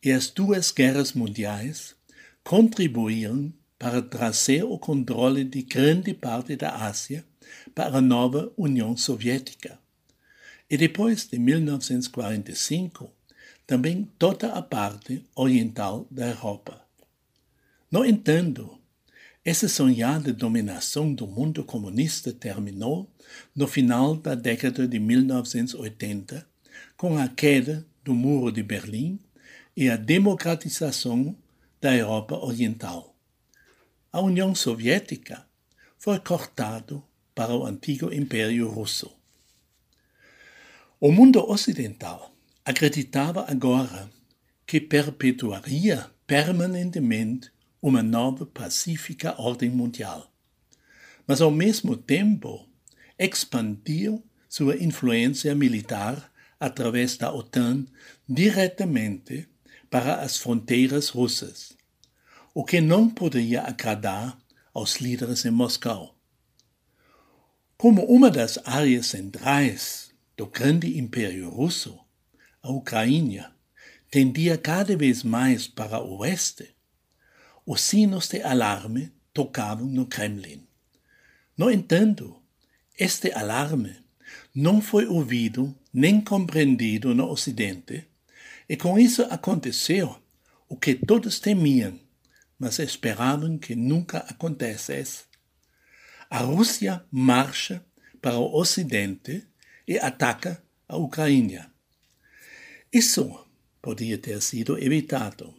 e 0.03 0.11
as 0.11 0.29
duas 0.29 0.69
guerras 0.69 1.13
mundiais 1.13 1.95
contribuíram 2.43 3.51
para 3.79 3.99
trazer 3.99 4.63
o 4.63 4.77
controle 4.77 5.43
de 5.43 5.63
grande 5.63 6.13
parte 6.13 6.55
da 6.55 6.75
Ásia 6.75 7.25
para 7.73 7.97
a 7.97 8.01
nova 8.01 8.53
União 8.55 8.95
Soviética. 8.95 9.79
E 10.69 10.77
depois 10.77 11.25
de 11.25 11.39
1945, 11.39 13.16
também 13.67 14.09
toda 14.17 14.53
a 14.53 14.61
parte 14.61 15.25
oriental 15.35 16.07
da 16.09 16.29
Europa. 16.29 16.81
No 17.91 18.05
entanto, 18.05 18.79
essa 19.43 19.67
sonhada 19.67 20.31
dominação 20.31 21.13
do 21.13 21.27
mundo 21.27 21.65
comunista 21.65 22.31
terminou 22.31 23.09
no 23.53 23.67
final 23.67 24.15
da 24.15 24.35
década 24.35 24.87
de 24.87 24.97
1980 24.99 26.47
com 26.95 27.17
a 27.17 27.27
queda 27.27 27.85
do 28.03 28.13
Muro 28.13 28.51
de 28.53 28.63
Berlim 28.63 29.19
e 29.75 29.89
a 29.89 29.97
democratização 29.97 31.35
da 31.81 31.93
Europa 31.95 32.35
Oriental. 32.35 33.15
A 34.11 34.21
União 34.21 34.55
Soviética 34.55 35.45
foi 35.99 36.19
cortado 36.19 37.03
para 37.35 37.53
o 37.53 37.65
antigo 37.65 38.13
Império 38.13 38.69
Russo. 38.69 39.11
O 40.99 41.11
mundo 41.11 41.39
ocidental 41.49 42.36
acreditava 42.67 43.49
agora 43.49 44.11
que 44.65 44.81
perpetuaria 44.81 46.11
permanentemente 46.27 47.49
uma 47.81 48.03
nova 48.03 48.45
pacífica 48.45 49.41
ordem 49.41 49.69
mundial. 49.69 50.29
Mas, 51.25 51.39
ao 51.39 51.49
mesmo 51.49 51.95
tempo, 51.95 52.67
expandiu 53.17 54.21
sua 54.49 54.75
influência 54.83 55.55
militar 55.55 56.29
através 56.59 57.15
da 57.15 57.33
OTAN 57.33 57.85
diretamente 58.27 59.47
para 59.89 60.15
as 60.15 60.35
fronteiras 60.35 61.07
russas, 61.07 61.71
o 62.53 62.65
que 62.65 62.81
não 62.81 63.09
poderia 63.09 63.61
agradar 63.61 64.37
aos 64.73 64.97
líderes 64.97 65.45
em 65.45 65.51
Moscou. 65.51 66.17
Como 67.77 68.03
uma 68.07 68.29
das 68.29 68.59
áreas 68.65 69.05
centrais 69.05 70.11
do 70.35 70.47
grande 70.47 70.99
Império 70.99 71.49
Russo, 71.49 71.97
a 72.67 72.69
Ucrânia 72.69 73.49
tendia 74.11 74.57
cada 74.57 74.97
vez 74.97 75.23
mais 75.23 75.69
para 75.69 76.03
o 76.03 76.17
oeste, 76.17 76.75
os 77.65 77.79
sinos 77.79 78.27
de 78.27 78.41
alarme 78.41 79.13
tocavam 79.33 79.87
no 79.87 80.05
Kremlin. 80.05 80.67
No 81.57 81.71
entanto, 81.71 82.41
este 82.99 83.31
alarme 83.31 83.95
não 84.53 84.81
foi 84.81 85.05
ouvido 85.05 85.73
nem 85.93 86.19
compreendido 86.19 87.15
no 87.15 87.29
Ocidente, 87.29 88.05
e 88.67 88.75
com 88.75 88.99
isso 88.99 89.23
aconteceu 89.29 90.21
o 90.67 90.75
que 90.75 90.93
todos 90.93 91.39
temiam, 91.39 91.97
mas 92.59 92.79
esperavam 92.79 93.57
que 93.57 93.75
nunca 93.75 94.17
acontecesse. 94.19 95.23
A 96.29 96.39
Rússia 96.39 97.01
marcha 97.09 97.81
para 98.21 98.37
o 98.37 98.53
Ocidente 98.57 99.47
e 99.87 99.97
ataca 99.97 100.61
a 100.85 100.97
Ucrânia. 100.97 101.71
Isso 102.91 103.45
podia 103.81 104.17
ter 104.17 104.41
sido 104.41 104.77
evitado 104.77 105.53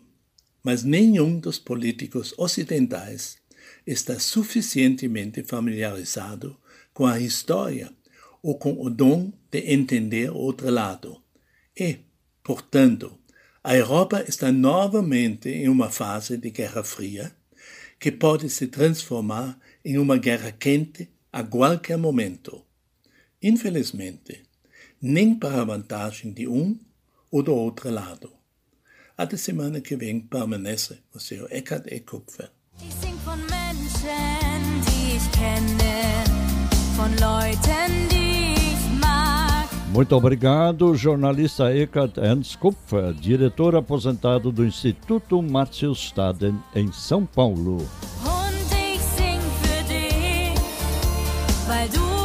mas 0.62 0.84
nenhum 0.84 1.38
dos 1.38 1.58
políticos 1.58 2.34
ocidentais 2.36 3.38
está 3.86 4.18
suficientemente 4.18 5.42
familiarizado 5.42 6.58
com 6.92 7.06
a 7.06 7.18
história 7.18 7.90
ou 8.42 8.58
com 8.58 8.78
o 8.78 8.90
dom 8.90 9.32
de 9.50 9.72
entender 9.72 10.30
o 10.30 10.36
outro 10.36 10.70
lado. 10.70 11.22
E, 11.74 12.00
portanto, 12.42 13.18
a 13.64 13.74
Europa 13.74 14.24
está 14.28 14.52
novamente 14.52 15.48
em 15.48 15.68
uma 15.68 15.90
fase 15.90 16.36
de 16.36 16.50
Guerra 16.50 16.84
Fria 16.84 17.34
que 17.98 18.12
pode 18.12 18.50
se 18.50 18.66
transformar 18.66 19.58
em 19.84 19.96
uma 19.96 20.18
guerra 20.18 20.52
quente 20.52 21.08
a 21.32 21.42
qualquer 21.42 21.96
momento. 21.96 22.62
Infelizmente, 23.42 24.42
nem 25.00 25.34
para 25.34 25.62
a 25.62 25.64
vantagem 25.64 26.32
de 26.32 26.46
um 26.46 26.78
ou 27.30 27.42
do 27.42 27.54
outro 27.54 27.90
lado. 27.90 28.30
Até 29.16 29.36
semana 29.36 29.80
que 29.80 29.96
vem 29.96 30.20
permanece 30.20 30.98
o 31.14 31.18
seu 31.18 31.46
Eckhard 31.50 31.86
E. 31.92 32.00
Kupfer. 32.00 32.50
Ich 32.80 32.94
sing 32.94 33.16
von 33.24 33.38
Menschen, 33.50 34.80
die 34.86 35.16
ich 35.16 35.32
kenne, 35.32 36.24
von 36.96 37.10
Leuten, 37.18 38.08
die 38.08 38.54
ich 38.54 39.00
mag. 39.00 39.68
Muito 39.92 40.14
obrigado, 40.14 40.94
jornalista 40.94 41.72
Eckhard 41.72 42.18
Ernst 42.18 42.60
Kupfer, 42.60 43.12
diretor 43.12 43.74
aposentado 43.74 44.52
do 44.52 44.64
Instituto 44.64 45.42
Márcio 45.42 45.94
Staden, 45.94 46.62
em 46.74 46.92
São 46.92 47.26
Paulo. 47.26 47.78
Und 48.22 48.70
ich 48.72 49.00
sing 49.16 49.40
für 49.62 49.82
dich, 49.88 50.54
weil 51.66 51.88
du. 51.88 52.17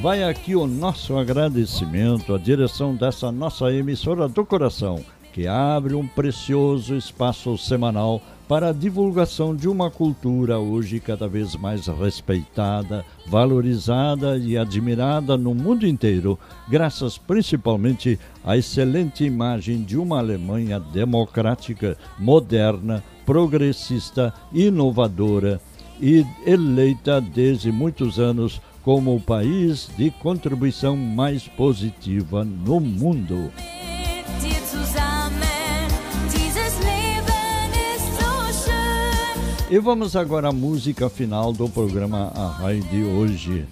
Vai 0.00 0.22
aqui 0.22 0.54
o 0.54 0.64
nosso 0.64 1.18
agradecimento 1.18 2.32
à 2.32 2.38
direção 2.38 2.94
dessa 2.94 3.32
nossa 3.32 3.72
emissora 3.72 4.28
do 4.28 4.46
coração, 4.46 5.04
que 5.32 5.48
abre 5.48 5.92
um 5.96 6.06
precioso 6.06 6.94
espaço 6.94 7.58
semanal 7.58 8.22
para 8.46 8.68
a 8.68 8.72
divulgação 8.72 9.56
de 9.56 9.68
uma 9.68 9.90
cultura 9.90 10.56
hoje 10.56 11.00
cada 11.00 11.26
vez 11.26 11.56
mais 11.56 11.88
respeitada, 11.88 13.04
valorizada 13.26 14.38
e 14.38 14.56
admirada 14.56 15.36
no 15.36 15.52
mundo 15.52 15.84
inteiro, 15.84 16.38
graças 16.68 17.18
principalmente 17.18 18.20
à 18.44 18.56
excelente 18.56 19.24
imagem 19.24 19.82
de 19.82 19.98
uma 19.98 20.20
Alemanha 20.20 20.78
democrática, 20.78 21.98
moderna, 22.16 23.02
progressista, 23.26 24.32
inovadora 24.52 25.60
e 26.00 26.24
eleita 26.46 27.20
desde 27.20 27.72
muitos 27.72 28.20
anos 28.20 28.60
como 28.88 29.14
o 29.14 29.20
país 29.20 29.90
de 29.98 30.10
contribuição 30.10 30.96
mais 30.96 31.46
positiva 31.46 32.42
no 32.42 32.80
mundo. 32.80 33.52
E 39.70 39.78
vamos 39.78 40.16
agora 40.16 40.48
à 40.48 40.52
música 40.52 41.10
final 41.10 41.52
do 41.52 41.68
programa 41.68 42.32
Arrai 42.34 42.80
de 42.80 43.04
hoje. 43.04 43.66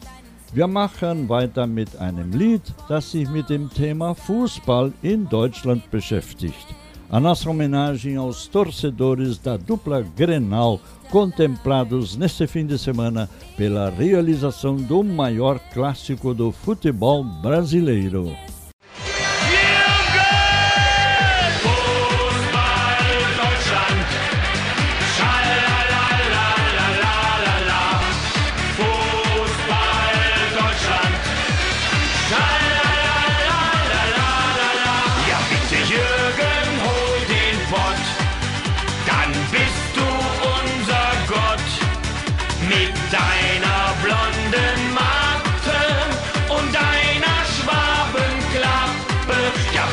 Wir 0.53 0.69
machen 0.69 1.27
weiter 1.27 1.67
mit 1.67 1.97
einem 1.97 2.33
Lied, 2.33 2.61
das 2.87 3.11
sich 3.11 3.27
mit 3.31 3.49
dem 3.49 3.71
Thema 3.71 4.15
Fußball 4.15 4.93
in 5.03 5.27
Deutschland 5.31 5.91
beschäftigt. 5.91 6.67
A 7.09 7.21
nossa 7.21 7.49
homenagem 7.49 8.17
aos 8.17 8.49
torcedores 8.49 9.39
da 9.39 9.57
dupla 9.57 10.03
Grenal, 10.17 10.81
contemplados 11.09 12.17
neste 12.17 12.49
fim 12.49 12.67
de 12.67 12.77
semana 12.77 13.31
pela 13.57 13.91
realização 13.91 14.75
do 14.75 15.05
maior 15.05 15.61
clássico 15.73 16.35
do 16.35 16.51
futebol 16.51 17.23
brasileiro. 17.23 18.35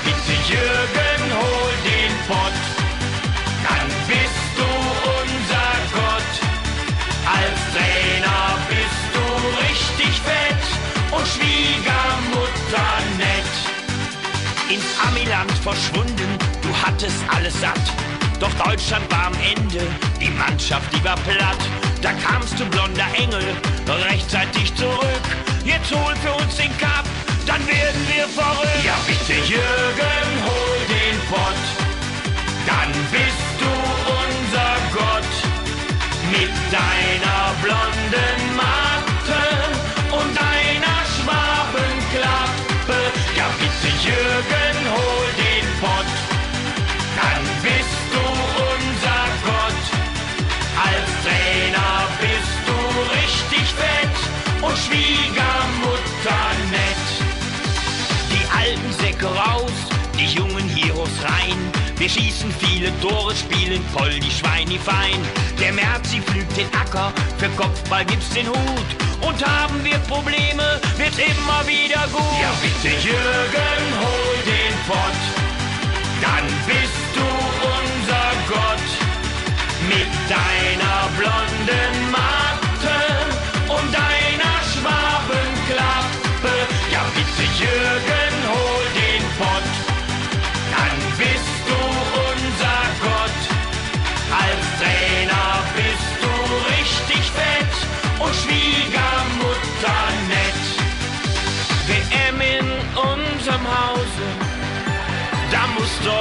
Bitte 0.03 0.35
Jürgen, 0.49 1.23
hol 1.31 1.71
den 1.83 2.13
Pott. 2.27 2.57
Dann 3.67 3.87
bist 4.07 4.49
du 4.57 4.69
unser 5.21 5.69
Gott. 5.93 6.33
Als 7.25 7.59
Trainer 7.73 8.57
bist 8.69 9.03
du 9.13 9.23
richtig 9.63 10.19
fett 10.21 10.63
und 11.11 11.25
Schwiegermutter 11.27 12.89
nett. 13.17 13.53
Ins 14.69 14.83
Amiland 15.07 15.51
verschwunden, 15.59 16.37
du 16.61 16.69
hattest 16.85 17.23
alles 17.35 17.59
satt. 17.61 17.81
Doch 18.39 18.53
Deutschland 18.65 19.09
war 19.11 19.27
am 19.27 19.33
Ende, 19.35 19.87
die 20.19 20.29
Mannschaft, 20.31 20.91
die 20.93 21.03
war 21.03 21.15
platt. 21.17 21.57
Da 22.01 22.11
kamst 22.13 22.59
du 22.59 22.65
blonder 22.65 23.07
Engel 23.13 23.43
rechtzeitig 24.09 24.75
zurück. 24.75 25.25
Jetzt 25.63 25.93
hol 25.95 26.13
für 26.17 26.33
uns 26.33 26.57
den 26.57 26.77
Kampf 26.77 27.22
dann 27.45 27.65
werden 27.67 28.07
wir 28.07 28.27
verrückt. 28.27 28.85
Ja 28.85 28.95
bitte 29.07 29.33
Jürgen, 29.51 30.27
hol 30.47 30.77
den 30.95 31.17
Pott, 31.29 31.63
dann 32.65 32.91
bist 33.11 33.47
du 33.61 33.71
unser 34.21 34.71
Gott. 34.93 35.33
Mit 36.31 36.53
deiner 36.71 37.41
blonden 37.61 38.39
Matte 38.55 39.43
und 40.11 40.31
deiner 40.35 40.99
Schwabenklappe. 41.13 42.99
Ja 43.37 43.47
bitte 43.59 43.89
Jürgen, 44.07 44.75
hol 44.95 45.12
Wir 62.03 62.09
schießen 62.09 62.51
viele 62.59 62.91
Tore, 62.99 63.33
spielen 63.33 63.81
voll 63.95 64.19
die 64.19 64.29
Schweine 64.29 64.77
fein. 64.77 65.17
Der 65.57 65.71
Merzi 65.71 66.19
pflügt 66.19 66.57
den 66.57 66.67
Acker, 66.75 67.13
für 67.37 67.47
Kopfball 67.51 68.03
gibt's 68.03 68.29
den 68.31 68.45
Hut. 68.45 68.89
Und 69.21 69.39
haben 69.47 69.81
wir 69.85 69.97
Probleme, 69.99 70.81
wird's 70.97 71.17
immer 71.17 71.63
wieder 71.65 72.03
gut. 72.11 72.41
Ja 72.41 72.51
bitte 72.61 72.93
Jürgen, 73.07 73.83
hol 74.03 74.35
den 74.43 74.75
Pott, 74.85 75.21
dann 76.19 76.45
bist 76.67 77.07
du 77.15 77.23
unser 77.71 78.27
Gott. 78.51 78.89
Mit 79.87 80.11
deiner 80.27 81.07
blonden 81.17 82.11
Matte 82.11 82.99
und 83.69 83.93
deiner 83.93 84.55
Schwabenklappe. 84.75 86.51
Ja 86.91 87.05
bitte 87.15 87.43
Jürgen, 87.63 88.22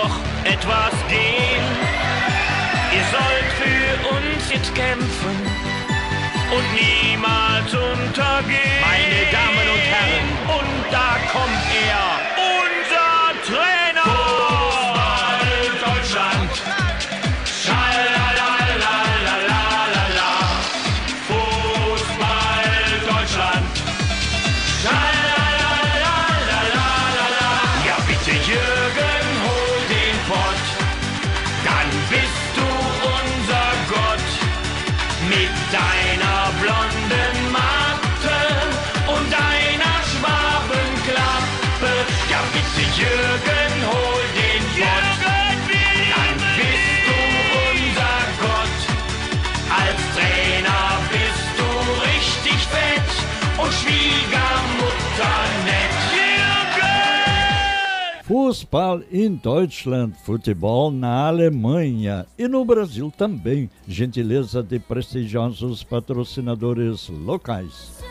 doch 0.03 0.17
etwas 0.45 0.95
gehen. 1.09 1.67
Ihr 2.95 3.05
sollt 3.17 3.51
für 3.61 4.15
uns 4.15 4.53
jetzt 4.53 4.75
kämpfen 4.75 5.37
und 6.57 6.67
niemals 6.75 7.73
untergehen. 7.73 8.81
Meine 8.91 9.21
Damen 9.31 9.67
und 9.75 9.85
Herren, 9.95 10.29
und 10.59 10.93
da 10.93 11.11
kommt 11.33 11.67
er, 11.89 12.32
Fußball 58.43 59.05
em 59.13 59.37
Deutschland, 59.37 60.17
futebol 60.25 60.91
na 60.91 61.29
Alemanha 61.29 62.27
e 62.37 62.49
no 62.49 62.65
Brasil 62.65 63.13
também, 63.17 63.71
gentileza 63.87 64.65
de 64.65 64.81
prestigiosos 64.81 65.85
patrocinadores 65.85 67.09
locais. 67.09 68.03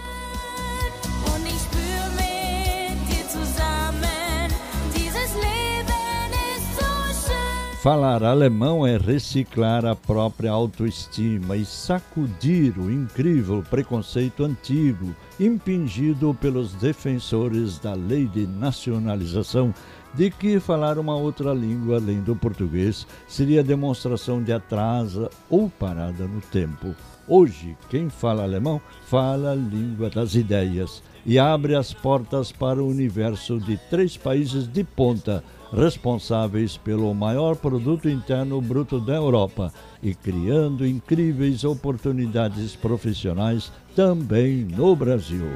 Falar 7.82 8.24
alemão 8.24 8.86
é 8.86 8.96
reciclar 8.96 9.84
a 9.86 9.96
própria 9.96 10.52
autoestima 10.52 11.58
e 11.58 11.66
sacudir 11.66 12.78
o 12.78 12.92
incrível 12.92 13.64
preconceito 13.68 14.46
antigo 14.46 15.16
impingido 15.40 16.38
pelos 16.40 16.74
defensores 16.76 17.80
da 17.80 17.96
lei 17.96 18.28
de 18.28 18.46
nacionalização 18.46 19.74
de 20.14 20.30
que 20.30 20.60
falar 20.60 20.98
uma 20.98 21.16
outra 21.16 21.54
língua 21.54 21.98
além 21.98 22.22
do 22.22 22.36
português 22.36 23.08
seria 23.28 23.64
demonstração 23.64 24.44
de 24.44 24.52
atrasa 24.52 25.30
ou 25.50 25.70
parada 25.70 26.26
no 26.26 26.42
tempo. 26.42 26.96
Hoje, 27.28 27.78
quem 27.90 28.10
fala 28.10 28.44
alemão 28.44 28.82
fala 29.06 29.52
a 29.52 29.56
língua 29.56 30.10
das 30.10 30.36
ideias 30.36 31.02
e 31.26 31.40
abre 31.40 31.76
as 31.76 31.94
portas 31.94 32.52
para 32.52 32.84
o 32.84 32.88
universo 32.88 33.60
de 33.60 33.78
três 33.90 34.18
países 34.18 34.68
de 34.68 34.84
ponta, 34.84 35.44
responsáveis 35.72 36.76
pelo 36.76 37.14
maior 37.14 37.56
produto 37.56 38.10
interno 38.10 38.60
bruto 38.60 39.00
da 39.00 39.16
Europa 39.16 39.72
e 40.04 40.14
criando 40.14 40.86
incríveis 40.86 41.64
oportunidades 41.64 42.76
profissionais 42.76 43.72
também 43.96 44.66
no 44.66 44.96
Brasil. 44.96 45.48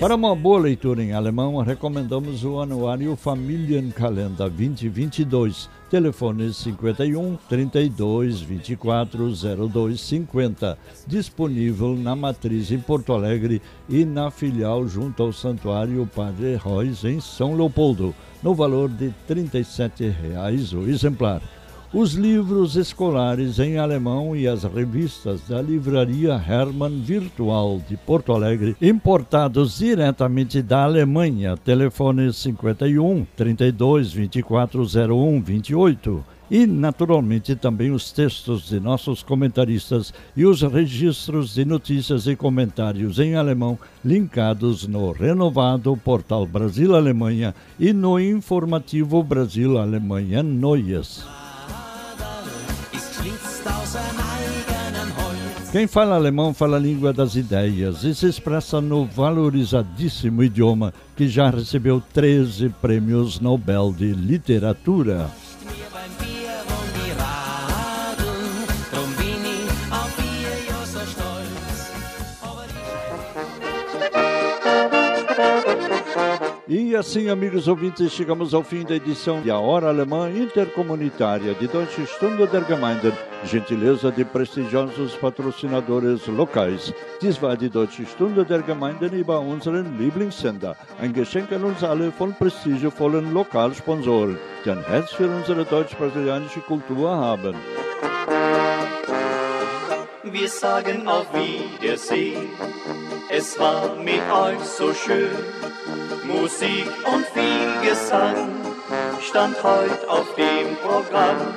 Para 0.00 0.14
uma 0.14 0.34
boa 0.34 0.58
leitura 0.58 1.02
em 1.02 1.12
alemão, 1.12 1.58
recomendamos 1.58 2.42
o 2.42 2.58
anuário 2.58 3.14
Familienkalender 3.14 4.48
2022, 4.48 5.68
telefone 5.90 6.54
51 6.54 7.36
32 7.46 8.40
24 8.40 9.30
02 9.68 10.00
50, 10.00 10.78
disponível 11.06 11.94
na 11.94 12.16
matriz 12.16 12.72
em 12.72 12.78
Porto 12.78 13.12
Alegre 13.12 13.60
e 13.90 14.06
na 14.06 14.30
filial 14.30 14.88
junto 14.88 15.22
ao 15.22 15.34
Santuário 15.34 16.08
Padre 16.16 16.56
Reis 16.56 17.04
em 17.04 17.20
São 17.20 17.54
Leopoldo, 17.54 18.14
no 18.42 18.54
valor 18.54 18.88
de 18.88 19.10
37 19.26 20.08
reais 20.08 20.72
o 20.72 20.88
exemplar. 20.88 21.42
Os 21.92 22.12
livros 22.12 22.76
escolares 22.76 23.58
em 23.58 23.76
alemão 23.76 24.36
e 24.36 24.46
as 24.46 24.62
revistas 24.62 25.40
da 25.48 25.60
Livraria 25.60 26.34
Hermann 26.34 27.00
Virtual 27.02 27.82
de 27.88 27.96
Porto 27.96 28.32
Alegre, 28.32 28.76
importados 28.80 29.78
diretamente 29.78 30.62
da 30.62 30.84
Alemanha, 30.84 31.56
telefone 31.56 32.32
51 32.32 33.26
32 33.36 34.12
24 34.12 34.86
01 35.12 35.42
28. 35.42 36.24
E, 36.48 36.64
naturalmente, 36.64 37.56
também 37.56 37.90
os 37.90 38.12
textos 38.12 38.68
de 38.68 38.78
nossos 38.78 39.24
comentaristas 39.24 40.14
e 40.36 40.46
os 40.46 40.62
registros 40.62 41.54
de 41.54 41.64
notícias 41.64 42.28
e 42.28 42.36
comentários 42.36 43.18
em 43.18 43.34
alemão 43.34 43.76
linkados 44.04 44.86
no 44.86 45.10
renovado 45.10 45.96
portal 45.96 46.46
Brasil-Alemanha 46.46 47.52
e 47.80 47.92
no 47.92 48.18
informativo 48.20 49.24
Brasil-Alemanha 49.24 50.40
Noias. 50.40 51.39
Quem 55.72 55.86
fala 55.86 56.16
alemão 56.16 56.52
fala 56.52 56.76
a 56.76 56.80
língua 56.80 57.12
das 57.12 57.36
ideias 57.36 58.02
e 58.02 58.12
se 58.12 58.26
expressa 58.26 58.80
no 58.80 59.06
valorizadíssimo 59.06 60.42
idioma 60.42 60.92
que 61.16 61.28
já 61.28 61.48
recebeu 61.48 62.02
13 62.12 62.70
prêmios 62.80 63.38
Nobel 63.38 63.94
de 63.96 64.12
Literatura. 64.12 65.30
E 76.72 76.94
assim, 76.94 77.28
amigos 77.28 77.66
ouvintes, 77.66 78.12
chegamos 78.12 78.54
ao 78.54 78.62
fim 78.62 78.84
da 78.84 78.94
edição 78.94 79.42
de 79.42 79.50
A 79.50 79.58
Hora 79.58 79.88
Alemã 79.88 80.30
Intercomunitária 80.30 81.52
de 81.52 81.66
Deutsche 81.66 82.06
Stunde 82.06 82.46
der 82.46 82.64
Gemeinden, 82.64 83.12
gentileza 83.42 84.12
de 84.12 84.24
prestigiosos 84.24 85.16
patrocinadores 85.16 86.28
locais. 86.28 86.94
Dies 87.20 87.42
war 87.42 87.56
die 87.56 87.68
Deutsche 87.68 88.06
Stunde 88.06 88.44
der 88.44 88.62
Gemeinden 88.62 89.12
über 89.18 89.40
unseren 89.40 89.98
Lieblingssender, 89.98 90.76
ein 91.00 91.12
Geschenk 91.12 91.50
an 91.50 91.64
uns 91.64 91.82
alle 91.82 92.12
von 92.12 92.32
prestigiovollen 92.34 93.34
Lokalsponsoren, 93.34 94.38
die 94.64 94.70
ein 94.70 94.84
Herz 94.84 95.10
für 95.10 95.26
unsere 95.26 95.64
deutsch-brasilianische 95.64 96.60
Kultur 96.60 97.10
haben. 97.10 97.56
Wir 100.22 100.48
sagen 100.48 101.08
auf 101.08 101.26
Wiedersehen. 101.34 102.48
Es 103.28 103.58
war 103.58 103.96
mit 103.96 104.22
euch 104.32 104.60
so 104.60 104.94
schön. 104.94 105.30
Musik 106.32 106.86
und 107.12 107.26
viel 107.26 107.88
Gesang 107.88 108.48
stand 109.20 109.62
heute 109.62 110.08
auf 110.08 110.34
dem 110.36 110.76
Programm. 110.76 111.54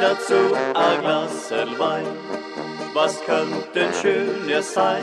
Dazu 0.00 0.54
ein 0.74 1.00
Glas 1.00 1.50
Wein. 1.78 2.06
Was 2.94 3.20
könnte 3.24 3.88
schöner 4.00 4.62
sein? 4.62 5.02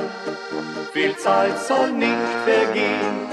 Viel 0.94 1.16
Zeit 1.18 1.60
soll 1.60 1.92
nicht 1.92 2.30
vergehen, 2.46 3.28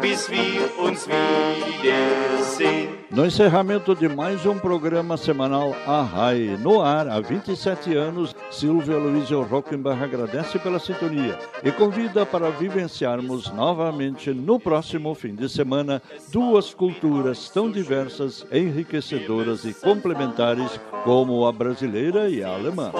bis 0.00 0.30
wir 0.30 0.78
uns 0.78 1.06
wiedersehen. 1.08 2.89
No 3.10 3.26
encerramento 3.26 3.92
de 3.92 4.08
mais 4.08 4.46
um 4.46 4.56
programa 4.56 5.16
semanal 5.16 5.74
Arrai, 5.84 6.56
no 6.60 6.80
ar 6.80 7.08
há 7.08 7.18
27 7.18 7.96
anos, 7.96 8.36
Silvio 8.52 8.96
Aloysio 8.96 9.42
Rockenbach 9.42 10.00
agradece 10.00 10.60
pela 10.60 10.78
sintonia 10.78 11.36
e 11.64 11.72
convida 11.72 12.24
para 12.24 12.50
vivenciarmos 12.50 13.50
novamente 13.50 14.32
no 14.32 14.60
próximo 14.60 15.12
fim 15.16 15.34
de 15.34 15.48
semana 15.48 16.00
duas 16.28 16.72
culturas 16.72 17.48
tão 17.48 17.68
diversas, 17.68 18.46
enriquecedoras 18.52 19.64
e 19.64 19.74
complementares 19.74 20.78
como 21.02 21.46
a 21.46 21.52
brasileira 21.52 22.28
e 22.28 22.44
a 22.44 22.54
alemã. 22.54 22.92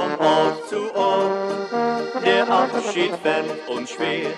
Der 2.24 2.50
Abschied 2.50 3.12
fällt 3.22 3.68
uns 3.68 3.90
schwer, 3.90 4.34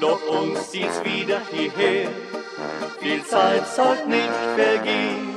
doch 0.00 0.20
uns 0.30 0.70
zieht's 0.70 1.02
wieder 1.02 1.40
hierher. 1.50 2.41
Viel 3.00 3.24
Zeit 3.24 3.66
soll 3.66 3.96
nicht 4.06 4.30
vergehen, 4.56 5.28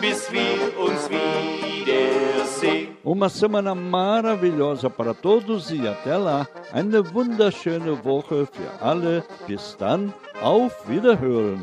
bis 0.00 0.30
wir 0.32 0.78
uns 0.78 1.08
wiedersehen. 1.08 2.96
Uma 3.04 3.28
semana 3.28 3.74
maravilhosa 3.74 4.90
para 4.90 5.14
todos 5.14 5.70
e 5.70 5.86
até 5.86 6.16
lá. 6.16 6.46
Eine 6.72 7.14
wunderschöne 7.14 8.04
Woche 8.04 8.46
für 8.46 8.84
alle. 8.84 9.24
Bis 9.46 9.76
dann, 9.78 10.12
auf 10.42 10.72
Wiederhören. 10.88 11.62